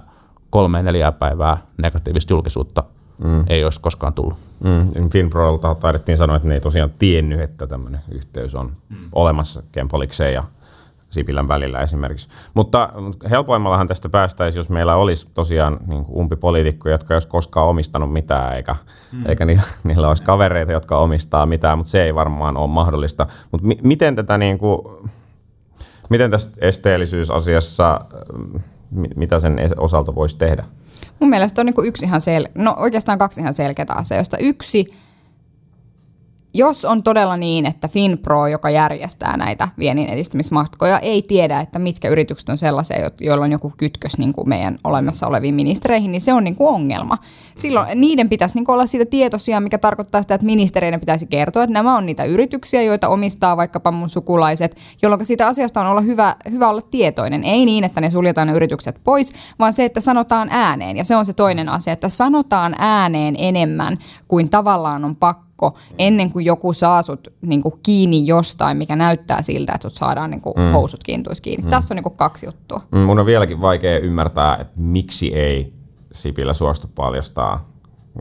kolme 0.49 0.83
neljää 0.83 1.11
päivää 1.11 1.57
negatiivista 1.77 2.33
julkisuutta 2.33 2.83
mm. 3.23 3.43
ei 3.47 3.63
olisi 3.63 3.81
koskaan 3.81 4.13
tullut. 4.13 4.37
Mm. 4.63 5.09
Finprolta 5.09 5.75
taidettiin 5.75 6.17
sanoa, 6.17 6.35
että 6.35 6.47
ne 6.47 6.53
ei 6.53 6.61
tosiaan 6.61 6.91
tiennyt, 6.99 7.41
että 7.41 7.67
tämmöinen 7.67 8.01
yhteys 8.11 8.55
on 8.55 8.73
mm. 8.89 9.09
olemassa 9.11 9.63
Kempolikseen 9.71 10.33
ja 10.33 10.43
Sipilän 11.09 11.47
välillä 11.47 11.81
esimerkiksi. 11.81 12.27
Mutta 12.53 12.89
helpoimmallahan 13.29 13.87
tästä 13.87 14.09
päästäisiin, 14.09 14.59
jos 14.59 14.69
meillä 14.69 14.95
olisi 14.95 15.27
tosiaan 15.33 15.79
niin 15.87 16.05
umpipoliitikkoja, 16.15 16.93
jotka 16.93 17.13
ei 17.13 17.15
olisi 17.15 17.27
koskaan 17.27 17.67
omistanut 17.67 18.13
mitään, 18.13 18.55
eikä, 18.55 18.75
mm. 19.11 19.25
eikä 19.25 19.45
niillä, 19.45 19.63
niillä 19.83 20.07
olisi 20.07 20.23
kavereita, 20.23 20.71
jotka 20.71 20.97
omistaa 20.97 21.45
mitään, 21.45 21.77
mutta 21.77 21.91
se 21.91 22.03
ei 22.03 22.15
varmaan 22.15 22.57
ole 22.57 22.67
mahdollista. 22.67 23.27
Mutta 23.51 23.67
mi- 23.67 23.79
miten 23.83 24.15
tätä 24.15 24.37
niin 24.37 24.57
kuin, 24.57 24.79
miten 26.09 26.31
tässä 26.31 26.49
esteellisyysasiassa, 26.57 28.01
mitä 29.15 29.39
sen 29.39 29.59
osalta 29.77 30.15
voisi 30.15 30.37
tehdä? 30.37 30.65
Mun 31.19 31.29
mielestä 31.29 31.61
on 31.61 31.65
niin 31.65 31.85
yksi 31.85 32.05
ihan 32.05 32.21
sel- 32.21 32.51
no 32.55 32.75
oikeastaan 32.77 33.17
kaksi 33.19 33.41
ihan 33.41 33.53
selkeää 33.53 33.87
asiaa, 33.89 34.19
josta 34.19 34.37
yksi 34.37 34.93
jos 36.55 36.85
on 36.85 37.03
todella 37.03 37.37
niin, 37.37 37.65
että 37.65 37.87
FinPro, 37.87 38.47
joka 38.47 38.69
järjestää 38.69 39.37
näitä 39.37 39.67
viennin 39.79 40.07
edistämismatkoja, 40.07 40.99
ei 40.99 41.21
tiedä, 41.21 41.59
että 41.59 41.79
mitkä 41.79 42.09
yritykset 42.09 42.49
on 42.49 42.57
sellaisia, 42.57 43.09
joilla 43.19 43.45
on 43.45 43.51
joku 43.51 43.73
kytkös 43.77 44.17
niin 44.17 44.33
kuin 44.33 44.49
meidän 44.49 44.77
olemassa 44.83 45.27
oleviin 45.27 45.55
ministereihin, 45.55 46.11
niin 46.11 46.21
se 46.21 46.33
on 46.33 46.43
niin 46.43 46.55
kuin 46.55 46.67
ongelma. 46.67 47.17
Silloin 47.57 48.01
niiden 48.01 48.29
pitäisi 48.29 48.55
niin 48.55 48.65
kuin 48.65 48.73
olla 48.73 48.85
siitä 48.85 49.05
tietoisia, 49.05 49.59
mikä 49.59 49.77
tarkoittaa 49.77 50.21
sitä, 50.21 50.35
että 50.35 50.45
ministereiden 50.45 50.99
pitäisi 50.99 51.27
kertoa, 51.27 51.63
että 51.63 51.73
nämä 51.73 51.97
on 51.97 52.05
niitä 52.05 52.23
yrityksiä, 52.23 52.81
joita 52.81 53.09
omistaa 53.09 53.57
vaikkapa 53.57 53.91
mun 53.91 54.09
sukulaiset, 54.09 54.77
jolloin 55.01 55.25
siitä 55.25 55.47
asiasta 55.47 55.81
on 55.81 55.87
olla 55.87 56.01
hyvä, 56.01 56.35
hyvä 56.51 56.69
olla 56.69 56.81
tietoinen. 56.81 57.43
Ei 57.43 57.65
niin, 57.65 57.83
että 57.83 58.01
ne 58.01 58.09
suljetaan 58.09 58.47
ne 58.47 58.53
yritykset 58.53 58.99
pois, 59.03 59.33
vaan 59.59 59.73
se, 59.73 59.85
että 59.85 60.01
sanotaan 60.01 60.47
ääneen. 60.51 60.97
Ja 60.97 61.05
se 61.05 61.15
on 61.15 61.25
se 61.25 61.33
toinen 61.33 61.69
asia, 61.69 61.93
että 61.93 62.09
sanotaan 62.09 62.75
ääneen 62.77 63.35
enemmän 63.37 63.97
kuin 64.27 64.49
tavallaan 64.49 65.05
on 65.05 65.15
pakko 65.15 65.44
pakko 65.57 65.79
ennen 65.99 66.31
kuin 66.31 66.45
joku 66.45 66.73
saa 66.73 67.01
sut 67.01 67.27
niin 67.41 67.61
kuin 67.61 67.75
kiinni 67.83 68.27
jostain, 68.27 68.77
mikä 68.77 68.95
näyttää 68.95 69.41
siltä, 69.41 69.73
että 69.75 69.89
sut 69.89 69.97
saadaan 69.97 70.31
niin 70.31 70.41
kuin 70.41 70.53
mm. 70.57 70.71
housut 70.71 71.03
kiintuisi 71.03 71.41
kiinni. 71.41 71.63
Mm. 71.63 71.69
Tässä 71.69 71.93
on 71.93 71.95
niin 71.95 72.03
kuin 72.03 72.17
kaksi 72.17 72.45
juttua. 72.45 72.81
Mm, 72.91 72.99
mun 72.99 73.19
on 73.19 73.25
vieläkin 73.25 73.61
vaikea 73.61 73.99
ymmärtää, 73.99 74.55
että 74.55 74.73
miksi 74.77 75.35
ei 75.35 75.73
Sipilä 76.13 76.53
suostu 76.53 76.87
paljastaa 76.95 77.69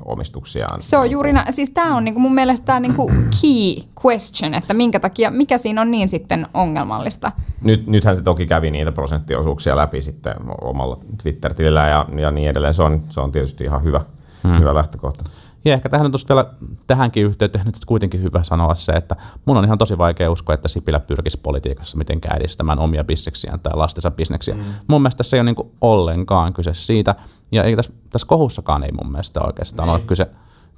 omistuksiaan. 0.04 0.82
Se 0.82 0.96
on 0.96 1.10
juuri, 1.10 1.32
na- 1.32 1.44
siis 1.50 1.70
tämä 1.70 1.96
on 1.96 2.04
niinku 2.04 2.20
mun 2.20 2.34
mielestä 2.34 2.66
tää 2.66 2.80
niinku 2.80 3.10
key 3.40 3.84
question, 4.06 4.54
että 4.54 4.74
minkä 4.74 5.00
takia, 5.00 5.30
mikä 5.30 5.58
siinä 5.58 5.80
on 5.80 5.90
niin 5.90 6.08
sitten 6.08 6.46
ongelmallista. 6.54 7.32
Nyt, 7.62 7.86
nythän 7.86 8.16
se 8.16 8.22
toki 8.22 8.46
kävi 8.46 8.70
niitä 8.70 8.92
prosenttiosuuksia 8.92 9.76
läpi 9.76 10.02
sitten 10.02 10.34
omalla 10.60 10.96
Twitter-tilillä 11.22 11.88
ja, 11.88 12.06
ja 12.16 12.30
niin 12.30 12.48
edelleen. 12.48 12.74
Se 12.74 12.82
on, 12.82 13.02
se 13.08 13.20
on 13.20 13.32
tietysti 13.32 13.64
ihan 13.64 13.84
hyvä, 13.84 14.00
hmm. 14.44 14.58
hyvä 14.58 14.74
lähtökohta. 14.74 15.24
Ja 15.64 15.74
ehkä 15.74 15.88
tähän 15.88 16.06
on 16.06 16.12
vielä 16.28 16.46
tähänkin 16.86 17.24
yhteyteen 17.24 17.64
nyt 17.66 17.84
kuitenkin 17.86 18.22
hyvä 18.22 18.42
sanoa 18.42 18.74
se, 18.74 18.92
että 18.92 19.16
mun 19.44 19.56
on 19.56 19.64
ihan 19.64 19.78
tosi 19.78 19.98
vaikea 19.98 20.30
uskoa, 20.30 20.54
että 20.54 20.68
Sipilä 20.68 21.00
pyrkisi 21.00 21.40
politiikassa 21.42 21.98
mitenkään 21.98 22.36
edistämään 22.36 22.78
omia 22.78 23.04
bisneksiään 23.04 23.60
tai 23.60 23.72
lastensa 23.74 24.10
bisneksiä. 24.10 24.54
Mm. 24.54 24.62
Mun 24.86 25.02
mielestä 25.02 25.22
se 25.22 25.36
ei 25.36 25.40
ole 25.40 25.52
niin 25.52 25.72
ollenkaan 25.80 26.52
kyse 26.52 26.74
siitä, 26.74 27.14
ja 27.52 27.62
ei 27.62 27.76
tässä, 27.76 27.92
tässä 28.10 28.26
kohussakaan 28.26 28.84
ei 28.84 28.92
mun 29.02 29.12
mielestä 29.12 29.40
oikeastaan 29.40 29.88
ei. 29.88 29.94
ole 29.94 30.00
kyse, 30.00 30.30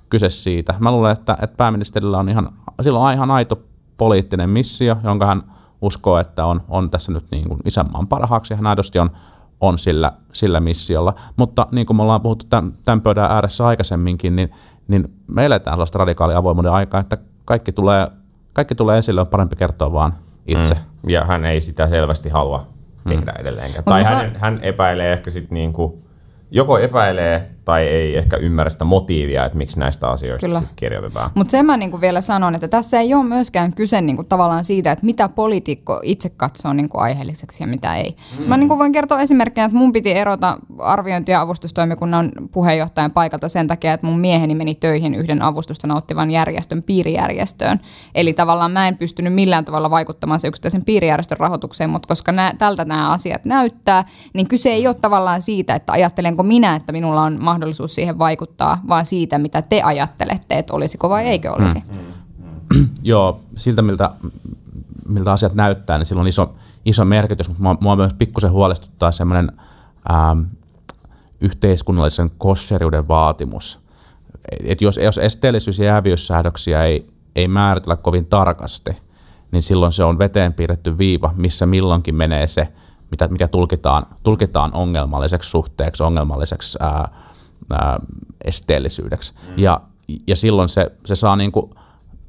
kyse 0.08 0.30
siitä. 0.30 0.74
Mä 0.78 0.92
luulen, 0.92 1.12
että, 1.12 1.36
että 1.42 1.56
pääministerillä 1.56 2.18
on 2.18 2.28
ihan, 2.28 2.52
sillä 2.82 2.98
on 2.98 3.12
ihan 3.12 3.30
aito 3.30 3.62
poliittinen 3.96 4.50
missio, 4.50 4.96
jonka 5.04 5.26
hän 5.26 5.42
uskoo, 5.82 6.18
että 6.18 6.46
on, 6.46 6.62
on 6.68 6.90
tässä 6.90 7.12
nyt 7.12 7.24
niin 7.30 7.48
kuin 7.48 7.60
isänmaan 7.64 8.06
parhaaksi, 8.06 8.52
ja 8.52 8.56
hän 8.56 8.66
aidosti 8.66 8.98
on 8.98 9.10
on 9.60 9.78
sillä, 9.78 10.12
sillä 10.32 10.60
missiolla. 10.60 11.14
Mutta 11.36 11.66
niin 11.70 11.86
kuin 11.86 11.96
me 11.96 12.02
ollaan 12.02 12.20
puhuttu 12.20 12.46
tämän, 12.50 12.72
tämän 12.84 13.00
pöydän 13.00 13.30
ääressä 13.30 13.66
aikaisemminkin, 13.66 14.36
niin 14.36 14.50
niin 14.88 15.14
me 15.26 15.44
eletään 15.44 15.76
sellaista 15.76 15.98
radikaalia 15.98 16.38
avoimuuden 16.38 16.72
aikaa, 16.72 17.00
että 17.00 17.18
kaikki 17.44 17.72
tulee, 17.72 18.06
kaikki 18.52 18.74
tulee 18.74 18.98
esille, 18.98 19.20
on 19.20 19.26
parempi 19.26 19.56
kertoa 19.56 19.92
vaan 19.92 20.14
itse. 20.46 20.74
Mm. 20.74 21.10
Ja 21.10 21.24
hän 21.24 21.44
ei 21.44 21.60
sitä 21.60 21.86
selvästi 21.86 22.28
halua 22.28 22.66
tehdä 23.08 23.32
mm. 23.32 23.40
edelleenkään. 23.40 23.84
Tai 23.84 24.04
hän, 24.04 24.36
hän 24.40 24.58
epäilee 24.62 25.12
ehkä 25.12 25.30
sitten 25.30 25.54
niin 25.54 25.72
kuin 25.72 26.04
joko 26.50 26.78
epäilee 26.78 27.55
tai 27.66 27.82
ei 27.82 28.16
ehkä 28.16 28.36
ymmärrä 28.36 28.70
sitä 28.70 28.84
motiivia, 28.84 29.44
että 29.44 29.58
miksi 29.58 29.78
näistä 29.78 30.08
asioista 30.08 30.46
Kyllä. 30.46 30.62
kirjoitetaan. 30.76 31.30
Mutta 31.34 31.50
sen 31.50 31.66
mä 31.66 31.76
niinku 31.76 32.00
vielä 32.00 32.20
sanon, 32.20 32.54
että 32.54 32.68
tässä 32.68 33.00
ei 33.00 33.14
ole 33.14 33.24
myöskään 33.24 33.74
kyse 33.74 34.00
niinku 34.00 34.24
tavallaan 34.24 34.64
siitä, 34.64 34.92
että 34.92 35.06
mitä 35.06 35.28
poliitikko 35.28 36.00
itse 36.02 36.28
katsoo 36.28 36.72
niinku 36.72 36.98
aiheelliseksi 36.98 37.62
ja 37.62 37.66
mitä 37.66 37.96
ei. 37.96 38.16
Mm. 38.38 38.44
Mä 38.48 38.56
niinku 38.56 38.78
voin 38.78 38.92
kertoa 38.92 39.20
esimerkkinä, 39.20 39.64
että 39.64 39.78
mun 39.78 39.92
piti 39.92 40.12
erota 40.12 40.58
arviointi- 40.78 41.32
ja 41.32 41.40
avustustoimikunnan 41.40 42.32
puheenjohtajan 42.52 43.10
paikalta 43.10 43.48
sen 43.48 43.68
takia, 43.68 43.92
että 43.92 44.06
mun 44.06 44.20
mieheni 44.20 44.54
meni 44.54 44.74
töihin 44.74 45.14
yhden 45.14 45.42
avustusta 45.42 45.86
nauttivan 45.86 46.30
järjestön 46.30 46.82
piirijärjestöön. 46.82 47.80
Eli 48.14 48.32
tavallaan 48.32 48.72
mä 48.72 48.88
en 48.88 48.98
pystynyt 48.98 49.34
millään 49.34 49.64
tavalla 49.64 49.90
vaikuttamaan 49.90 50.40
se 50.40 50.48
yksittäisen 50.48 50.84
piirijärjestön 50.84 51.38
rahoitukseen, 51.38 51.90
mutta 51.90 52.08
koska 52.08 52.32
nää, 52.32 52.54
tältä 52.58 52.84
nämä 52.84 53.10
asiat 53.10 53.44
näyttää, 53.44 54.04
niin 54.34 54.48
kyse 54.48 54.68
ei 54.68 54.86
ole 54.86 54.94
tavallaan 54.94 55.42
siitä, 55.42 55.74
että 55.74 55.92
ajattelenko 55.92 56.42
minä, 56.42 56.76
että 56.76 56.92
minulla 56.92 57.22
on 57.22 57.38
mahdollisuus 57.40 57.55
siihen 57.86 58.18
vaikuttaa, 58.18 58.80
vaan 58.88 59.06
siitä, 59.06 59.38
mitä 59.38 59.62
te 59.62 59.82
ajattelette, 59.82 60.58
että 60.58 60.72
olisiko 60.72 61.08
vai 61.08 61.24
eikö 61.24 61.52
olisi. 61.52 61.78
Mm. 61.78 61.96
Mm. 61.96 62.88
Joo, 63.02 63.40
siltä 63.56 63.82
miltä, 63.82 64.10
miltä 65.08 65.32
asiat 65.32 65.54
näyttää, 65.54 65.98
niin 65.98 66.06
sillä 66.06 66.20
on 66.20 66.28
iso, 66.28 66.54
iso 66.84 67.04
merkitys, 67.04 67.48
mutta 67.48 67.62
mua, 67.62 67.76
mua 67.80 67.96
myös 67.96 68.12
pikkusen 68.18 68.50
huolestuttaa 68.50 69.12
semmoinen 69.12 69.52
ähm, 70.10 70.40
yhteiskunnallisen 71.40 72.30
kosheriuden 72.38 73.08
vaatimus. 73.08 73.78
Et 74.64 74.80
jos, 74.80 75.00
jos 75.02 75.18
esteellisyys- 75.18 75.78
ja 75.78 75.84
jäävyyssäädöksiä 75.84 76.84
ei, 76.84 77.06
ei 77.36 77.48
määritellä 77.48 77.96
kovin 77.96 78.26
tarkasti, 78.26 78.96
niin 79.52 79.62
silloin 79.62 79.92
se 79.92 80.04
on 80.04 80.18
veteen 80.18 80.52
piirretty 80.52 80.98
viiva, 80.98 81.34
missä 81.36 81.66
milloinkin 81.66 82.14
menee 82.14 82.46
se, 82.46 82.68
mitä, 83.10 83.28
mikä 83.28 83.48
tulkitaan, 83.48 84.06
tulkitaan 84.22 84.74
ongelmalliseksi 84.74 85.50
suhteeksi, 85.50 86.02
ongelmalliseksi 86.02 86.78
ää, 86.80 87.08
ää, 87.72 88.00
esteellisyydeksi. 88.44 89.34
Mm. 89.34 89.52
Ja, 89.56 89.80
ja 90.26 90.36
silloin 90.36 90.68
se, 90.68 90.92
se 91.04 91.16
saa 91.16 91.36
niin 91.36 91.52
kuin, 91.52 91.70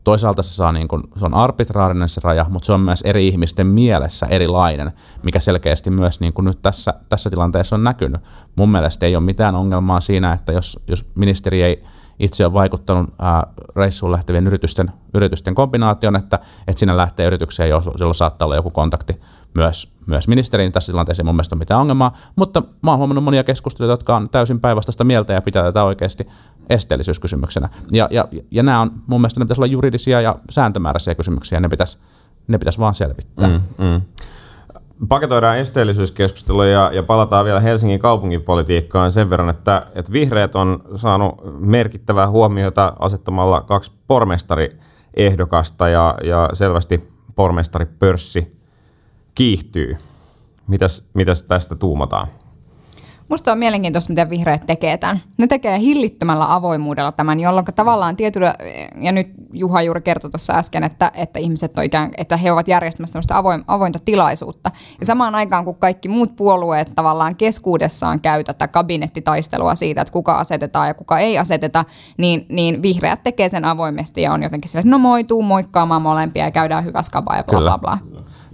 toisaalta 0.04 0.44
se, 0.44 0.54
saa 0.54 0.72
niin 0.72 0.88
kuin, 0.88 1.04
se 1.20 1.26
on 1.26 1.34
arbitraarinen 1.34 2.10
se 2.10 2.22
raja, 2.24 2.46
mutta 2.50 2.66
se 2.66 2.74
on 2.74 2.82
myös 2.82 3.02
eri 3.02 3.28
ihmisten 3.28 3.68
mielessä 3.68 4.26
erilainen, 4.26 4.92
mikä 5.24 5.40
selkeästi 5.40 5.90
myös 5.90 6.20
niin 6.20 6.34
kuin 6.34 6.46
nyt 6.46 6.62
tässä, 6.62 6.94
tässä 7.10 7.30
tilanteessa 7.30 7.76
on 7.76 7.84
näkynyt. 7.84 8.22
Mun 8.56 8.72
mielestä 8.72 9.06
ei 9.06 9.16
ole 9.16 9.24
mitään 9.24 9.56
ongelmaa 9.56 10.00
siinä, 10.00 10.34
että 10.34 10.52
jos, 10.52 10.80
jos 10.88 11.06
ministeri 11.16 11.64
ei 11.64 11.84
itse 12.20 12.46
ole 12.46 12.54
vaikuttanut 12.54 13.10
ää, 13.20 13.48
reissuun 13.76 14.12
lähtevien 14.12 14.48
yritysten, 14.48 14.92
yritysten 15.14 15.56
kombinaation, 15.56 16.16
että, 16.16 16.40
että 16.68 16.80
sinne 16.80 16.98
lähtee 16.98 17.28
yritykseen, 17.28 17.70
jolla 17.70 18.14
saattaa 18.14 18.46
olla 18.46 18.56
joku 18.56 18.70
kontakti 18.70 19.22
myös, 19.54 19.97
myös 20.08 20.28
ministeriin. 20.28 20.72
Tässä 20.72 20.92
tilanteessa 20.92 21.22
ei 21.22 21.26
mun 21.26 21.36
mielestä 21.36 21.56
ole 21.56 21.60
mitään 21.60 21.82
ongelmaa, 21.82 22.18
mutta 22.36 22.64
mä 22.82 22.92
oon 22.92 22.98
huomannut 22.98 23.24
monia 23.24 23.44
keskusteluja, 23.44 23.94
jotka 23.94 24.16
on 24.16 24.30
täysin 24.30 24.60
päinvastaista 24.60 25.04
mieltä 25.04 25.34
ja 25.34 25.42
pitää 25.42 25.64
tätä 25.64 25.84
oikeasti 25.84 26.28
esteellisyyskysymyksenä. 26.70 27.70
Ja, 27.92 28.08
ja, 28.12 28.28
ja 28.52 28.64
nämä 28.64 28.82
on 28.82 28.92
mun 29.08 29.22
mielestä 29.22 29.40
ne 29.40 29.46
pitäisi 29.46 29.60
olla 29.60 29.72
juridisia 29.72 30.22
ja 30.22 30.36
sääntömääräisiä 30.50 31.16
kysymyksiä, 31.16 31.60
ne 31.60 31.70
pitäisi, 31.70 31.98
ne 32.48 32.58
pitäisi 32.58 32.80
vaan 32.80 32.94
selvittää. 32.94 33.48
Mm, 33.48 33.62
mm. 33.78 34.02
Paketoidaan 35.10 35.58
esteellisyyskeskustelua 35.58 36.66
ja, 36.66 36.92
ja 36.94 37.04
palataan 37.04 37.46
vielä 37.46 37.60
Helsingin 37.60 38.00
kaupunkipolitiikkaan 38.00 39.12
sen 39.12 39.30
verran, 39.30 39.50
että, 39.50 39.86
että 39.96 40.12
vihreät 40.12 40.56
on 40.56 40.84
saanut 40.96 41.36
merkittävää 41.60 42.30
huomiota 42.30 42.94
asettamalla 43.00 43.62
kaksi 43.62 43.92
pormestariehdokasta 44.08 45.90
ja, 45.90 46.16
ja 46.24 46.50
selvästi 46.54 47.10
pormestaripörssi 47.36 48.58
kiihtyy. 49.38 49.98
Mitäs, 50.68 51.10
mitäs 51.14 51.44
tästä 51.44 51.76
tuumataan? 51.76 52.28
Musta 53.30 53.52
on 53.52 53.58
mielenkiintoista, 53.58 54.12
miten 54.12 54.30
vihreät 54.30 54.66
tekee 54.66 54.98
tämän. 54.98 55.20
Ne 55.38 55.48
tekee 55.48 55.80
hillittömällä 55.80 56.54
avoimuudella 56.54 57.12
tämän, 57.12 57.40
jolloin 57.40 57.66
tavallaan 57.66 58.18
tietyllä, 58.18 58.56
ja 58.96 59.12
nyt 59.12 59.28
Juha 59.54 59.82
juuri 59.82 60.02
kertoi 60.02 60.32
tuossa 60.32 60.54
äsken, 60.54 60.84
että, 60.84 61.12
että 61.16 61.40
ihmiset 61.40 61.78
on 61.78 61.84
ikään, 61.84 62.12
että 62.18 62.38
he 62.38 62.52
ovat 62.52 62.68
järjestämässä 62.68 63.14
tämmöistä 63.14 63.38
avoin, 63.38 63.64
avointa 63.68 64.00
tilaisuutta. 64.06 64.72
Ja 65.00 65.06
samaan 65.06 65.36
aikaan, 65.36 65.66
kun 65.66 65.76
kaikki 65.76 66.10
muut 66.10 66.36
puolueet 66.36 66.92
tavallaan 66.96 67.36
keskuudessaan 67.36 68.22
käy 68.22 68.44
tätä 68.44 68.68
kabinettitaistelua 68.68 69.76
siitä, 69.76 70.02
että 70.02 70.12
kuka 70.12 70.36
asetetaan 70.36 70.88
ja 70.88 70.94
kuka 70.94 71.20
ei 71.20 71.38
aseteta, 71.38 71.86
niin, 72.18 72.46
niin 72.50 72.82
vihreät 72.82 73.24
tekee 73.24 73.50
sen 73.50 73.66
avoimesti 73.66 74.22
ja 74.22 74.34
on 74.34 74.44
jotenkin 74.44 74.70
sille, 74.70 74.80
että 74.80 74.92
no 74.92 74.98
moi, 74.98 75.24
tuu 75.24 75.42
moikkaamaan 75.42 76.02
molempia 76.02 76.46
ja 76.46 76.52
käydään 76.52 76.86
hyvä 76.86 77.02
skaba 77.02 77.36
ja 77.36 77.44
bla 77.44 77.60
bla 77.60 77.78
bla. 77.78 77.98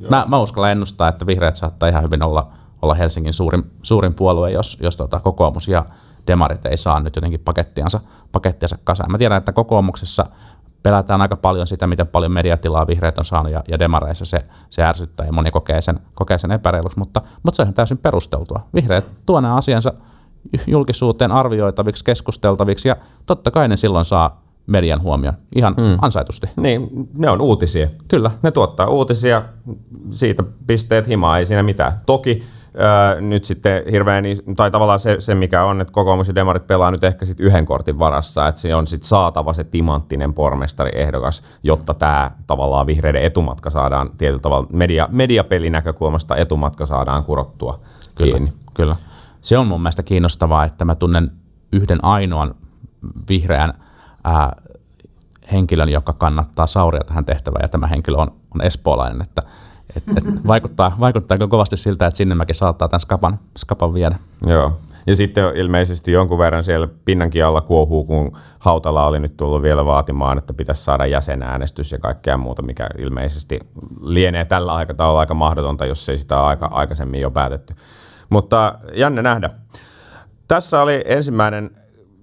Mä, 0.10 0.26
mä 0.28 0.40
uskallan 0.40 0.72
ennustaa, 0.72 1.08
että 1.08 1.26
vihreät 1.26 1.56
saattaa 1.56 1.90
ihan 1.90 2.04
hyvin 2.04 2.24
olla, 2.24 2.52
olla 2.84 2.94
Helsingin 2.94 3.34
suurin, 3.34 3.72
suurin 3.82 4.14
puolue, 4.14 4.52
jos, 4.52 4.78
jos 4.82 4.98
tota, 4.98 5.20
kokoomus 5.20 5.68
ja 5.68 5.86
demarit 6.28 6.66
ei 6.66 6.78
saa 6.78 7.00
nyt 7.00 7.16
jotenkin 7.16 7.40
pakettiansa, 7.40 8.00
pakettiansa 8.32 8.78
kasaan. 8.84 9.12
Mä 9.12 9.18
tiedän, 9.18 9.38
että 9.38 9.52
kokoomuksessa 9.52 10.26
pelätään 10.84 11.22
aika 11.22 11.36
paljon 11.36 11.68
sitä, 11.68 11.88
miten 11.88 12.08
paljon 12.08 12.32
mediatilaa 12.32 12.88
vihreät 12.88 13.18
on 13.18 13.26
saanut, 13.26 13.52
ja, 13.52 13.64
ja 13.68 13.80
demareissa 13.80 14.26
se, 14.26 14.44
se 14.70 14.84
ärsyttää, 14.84 15.26
ja 15.26 15.32
moni 15.32 15.52
kokee 15.52 15.82
sen, 15.82 16.00
kokee 16.14 16.38
sen 16.38 16.52
epäreiluksi, 16.52 17.00
mutta, 17.00 17.22
mutta 17.44 17.56
se 17.56 17.68
on 17.68 17.74
täysin 17.74 17.98
perusteltua. 17.98 18.68
Vihreät 18.76 19.06
tuo 19.26 19.42
nämä 19.42 19.56
asiansa 19.56 19.94
julkisuuteen 20.68 21.32
arvioitaviksi, 21.32 22.04
keskusteltaviksi, 22.04 22.88
ja 22.88 22.96
totta 23.26 23.52
kai 23.52 23.68
ne 23.68 23.78
silloin 23.78 24.06
saa 24.06 24.44
median 24.68 25.02
huomioon 25.02 25.36
ihan 25.56 25.74
mm. 25.78 25.98
ansaitusti. 26.02 26.48
Niin, 26.56 26.90
ne 27.14 27.30
on 27.30 27.42
uutisia. 27.42 27.88
Kyllä. 28.08 28.32
Ne 28.44 28.52
tuottaa 28.52 28.88
uutisia, 28.88 29.42
siitä 30.10 30.44
pisteet 30.68 31.08
himaa, 31.08 31.38
ei 31.38 31.46
siinä 31.46 31.64
mitään. 31.64 32.02
Toki 32.06 32.44
ää, 32.78 33.22
nyt 33.22 33.44
sitten 33.44 33.84
hirveän, 33.92 34.24
tai 34.56 34.72
tavallaan 34.72 35.00
se, 35.00 35.16
se, 35.20 35.36
mikä 35.36 35.64
on, 35.64 35.82
että 35.82 35.94
kokoomus 35.94 36.28
ja 36.28 36.36
demarit 36.36 36.68
pelaa 36.68 36.92
nyt 36.92 37.04
ehkä 37.04 37.26
sitten 37.26 37.46
yhden 37.46 37.66
kortin 37.66 38.00
varassa, 38.00 38.48
että 38.48 38.62
se 38.62 38.76
on 38.76 38.88
sitten 38.88 39.08
saatava 39.08 39.54
se 39.54 39.64
timanttinen 39.64 40.34
pormestariehdokas, 40.34 41.44
jotta 41.64 41.94
tämä 41.94 42.32
tavallaan 42.48 42.88
vihreiden 42.88 43.24
etumatka 43.24 43.70
saadaan 43.70 44.10
tietyllä 44.18 44.42
tavalla, 44.42 44.68
media, 44.72 45.08
mediapelinäkökulmasta 45.12 46.36
etumatka 46.36 46.86
saadaan 46.86 47.24
kurottua 47.24 47.80
kyllä, 48.16 48.32
kiinni. 48.32 48.54
Kyllä. 48.74 48.96
Se 49.42 49.58
on 49.58 49.68
mun 49.68 49.82
mielestä 49.82 50.04
kiinnostavaa, 50.04 50.66
että 50.66 50.86
mä 50.86 50.96
tunnen 50.96 51.32
yhden 51.72 52.00
ainoan 52.04 52.56
vihreän 53.30 53.74
ää, 54.24 54.56
henkilön, 55.52 55.90
joka 55.90 56.14
kannattaa 56.14 56.68
Sauria 56.68 57.04
tähän 57.04 57.26
tehtävään, 57.26 57.64
ja 57.64 57.68
tämä 57.68 57.88
henkilö 57.88 58.18
on, 58.18 58.32
on 58.56 58.62
espoolainen, 58.62 59.22
että 59.22 59.42
et, 59.96 60.04
et 60.18 60.48
vaikuttaa, 60.48 60.96
vaikuttaa 61.00 61.38
kovasti 61.38 61.78
siltä, 61.78 62.08
että 62.08 62.18
Sinnemäki 62.18 62.54
saattaa 62.54 62.88
tämän 62.88 63.00
skapan, 63.00 63.40
skapan 63.58 63.94
viedä. 63.94 64.16
Joo. 64.46 64.80
Ja 65.08 65.16
sitten 65.16 65.56
ilmeisesti 65.56 66.12
jonkun 66.12 66.38
verran 66.38 66.64
siellä 66.64 66.88
pinnankin 67.06 67.46
alla 67.46 67.62
kuohuu, 67.62 68.04
kun 68.04 68.38
Hautala 68.60 69.08
oli 69.08 69.20
nyt 69.20 69.38
tullut 69.38 69.62
vielä 69.62 69.86
vaatimaan, 69.86 70.38
että 70.38 70.54
pitäisi 70.54 70.84
saada 70.84 71.06
jäsenäänestys 71.06 71.92
ja 71.92 72.00
kaikkea 72.00 72.38
muuta, 72.38 72.62
mikä 72.62 72.88
ilmeisesti 72.98 73.60
lienee 74.02 74.46
tällä 74.46 74.74
aikataululla 74.74 75.20
aika 75.20 75.34
mahdotonta, 75.34 75.86
jos 75.86 76.10
ei 76.10 76.18
sitä 76.18 76.44
aika 76.44 76.66
aikaisemmin 76.66 77.22
jo 77.22 77.32
päätetty. 77.32 77.76
Mutta 78.30 78.80
jännä 78.94 79.22
nähdä. 79.22 79.50
Tässä 80.48 80.82
oli 80.82 81.04
ensimmäinen 81.06 81.72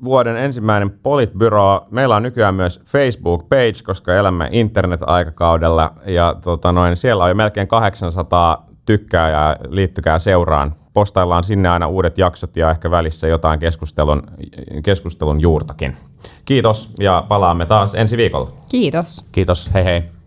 vuoden 0.05 0.37
ensimmäinen 0.37 0.91
Politbyro. 0.91 1.87
Meillä 1.91 2.17
on 2.17 2.23
nykyään 2.23 2.55
myös 2.55 2.81
Facebook-page, 2.81 3.85
koska 3.85 4.15
elämme 4.15 4.49
internet-aikakaudella 4.53 5.95
ja 6.07 6.37
tota 6.45 6.73
noin, 6.73 6.97
siellä 6.97 7.25
on 7.25 7.31
jo 7.31 7.35
melkein 7.35 7.69
800 7.69 8.67
tykkääjää, 8.87 9.57
liittykää 9.69 10.19
seuraan. 10.19 10.75
Postaillaan 10.93 11.45
sinne 11.45 11.69
aina 11.69 11.87
uudet 11.87 12.19
jaksot 12.19 12.57
ja 12.57 12.71
ehkä 12.71 12.91
välissä 12.91 13.29
jotain 13.29 13.61
keskustelun, 13.61 14.23
keskustelun 14.85 15.41
juurtakin. 15.41 15.97
Kiitos 16.45 16.91
ja 17.01 17.25
palaamme 17.29 17.67
taas 17.67 17.95
ensi 17.95 18.17
viikolla. 18.17 18.51
Kiitos. 18.71 19.25
Kiitos, 19.33 19.71
hei 19.75 19.85
hei. 19.85 20.20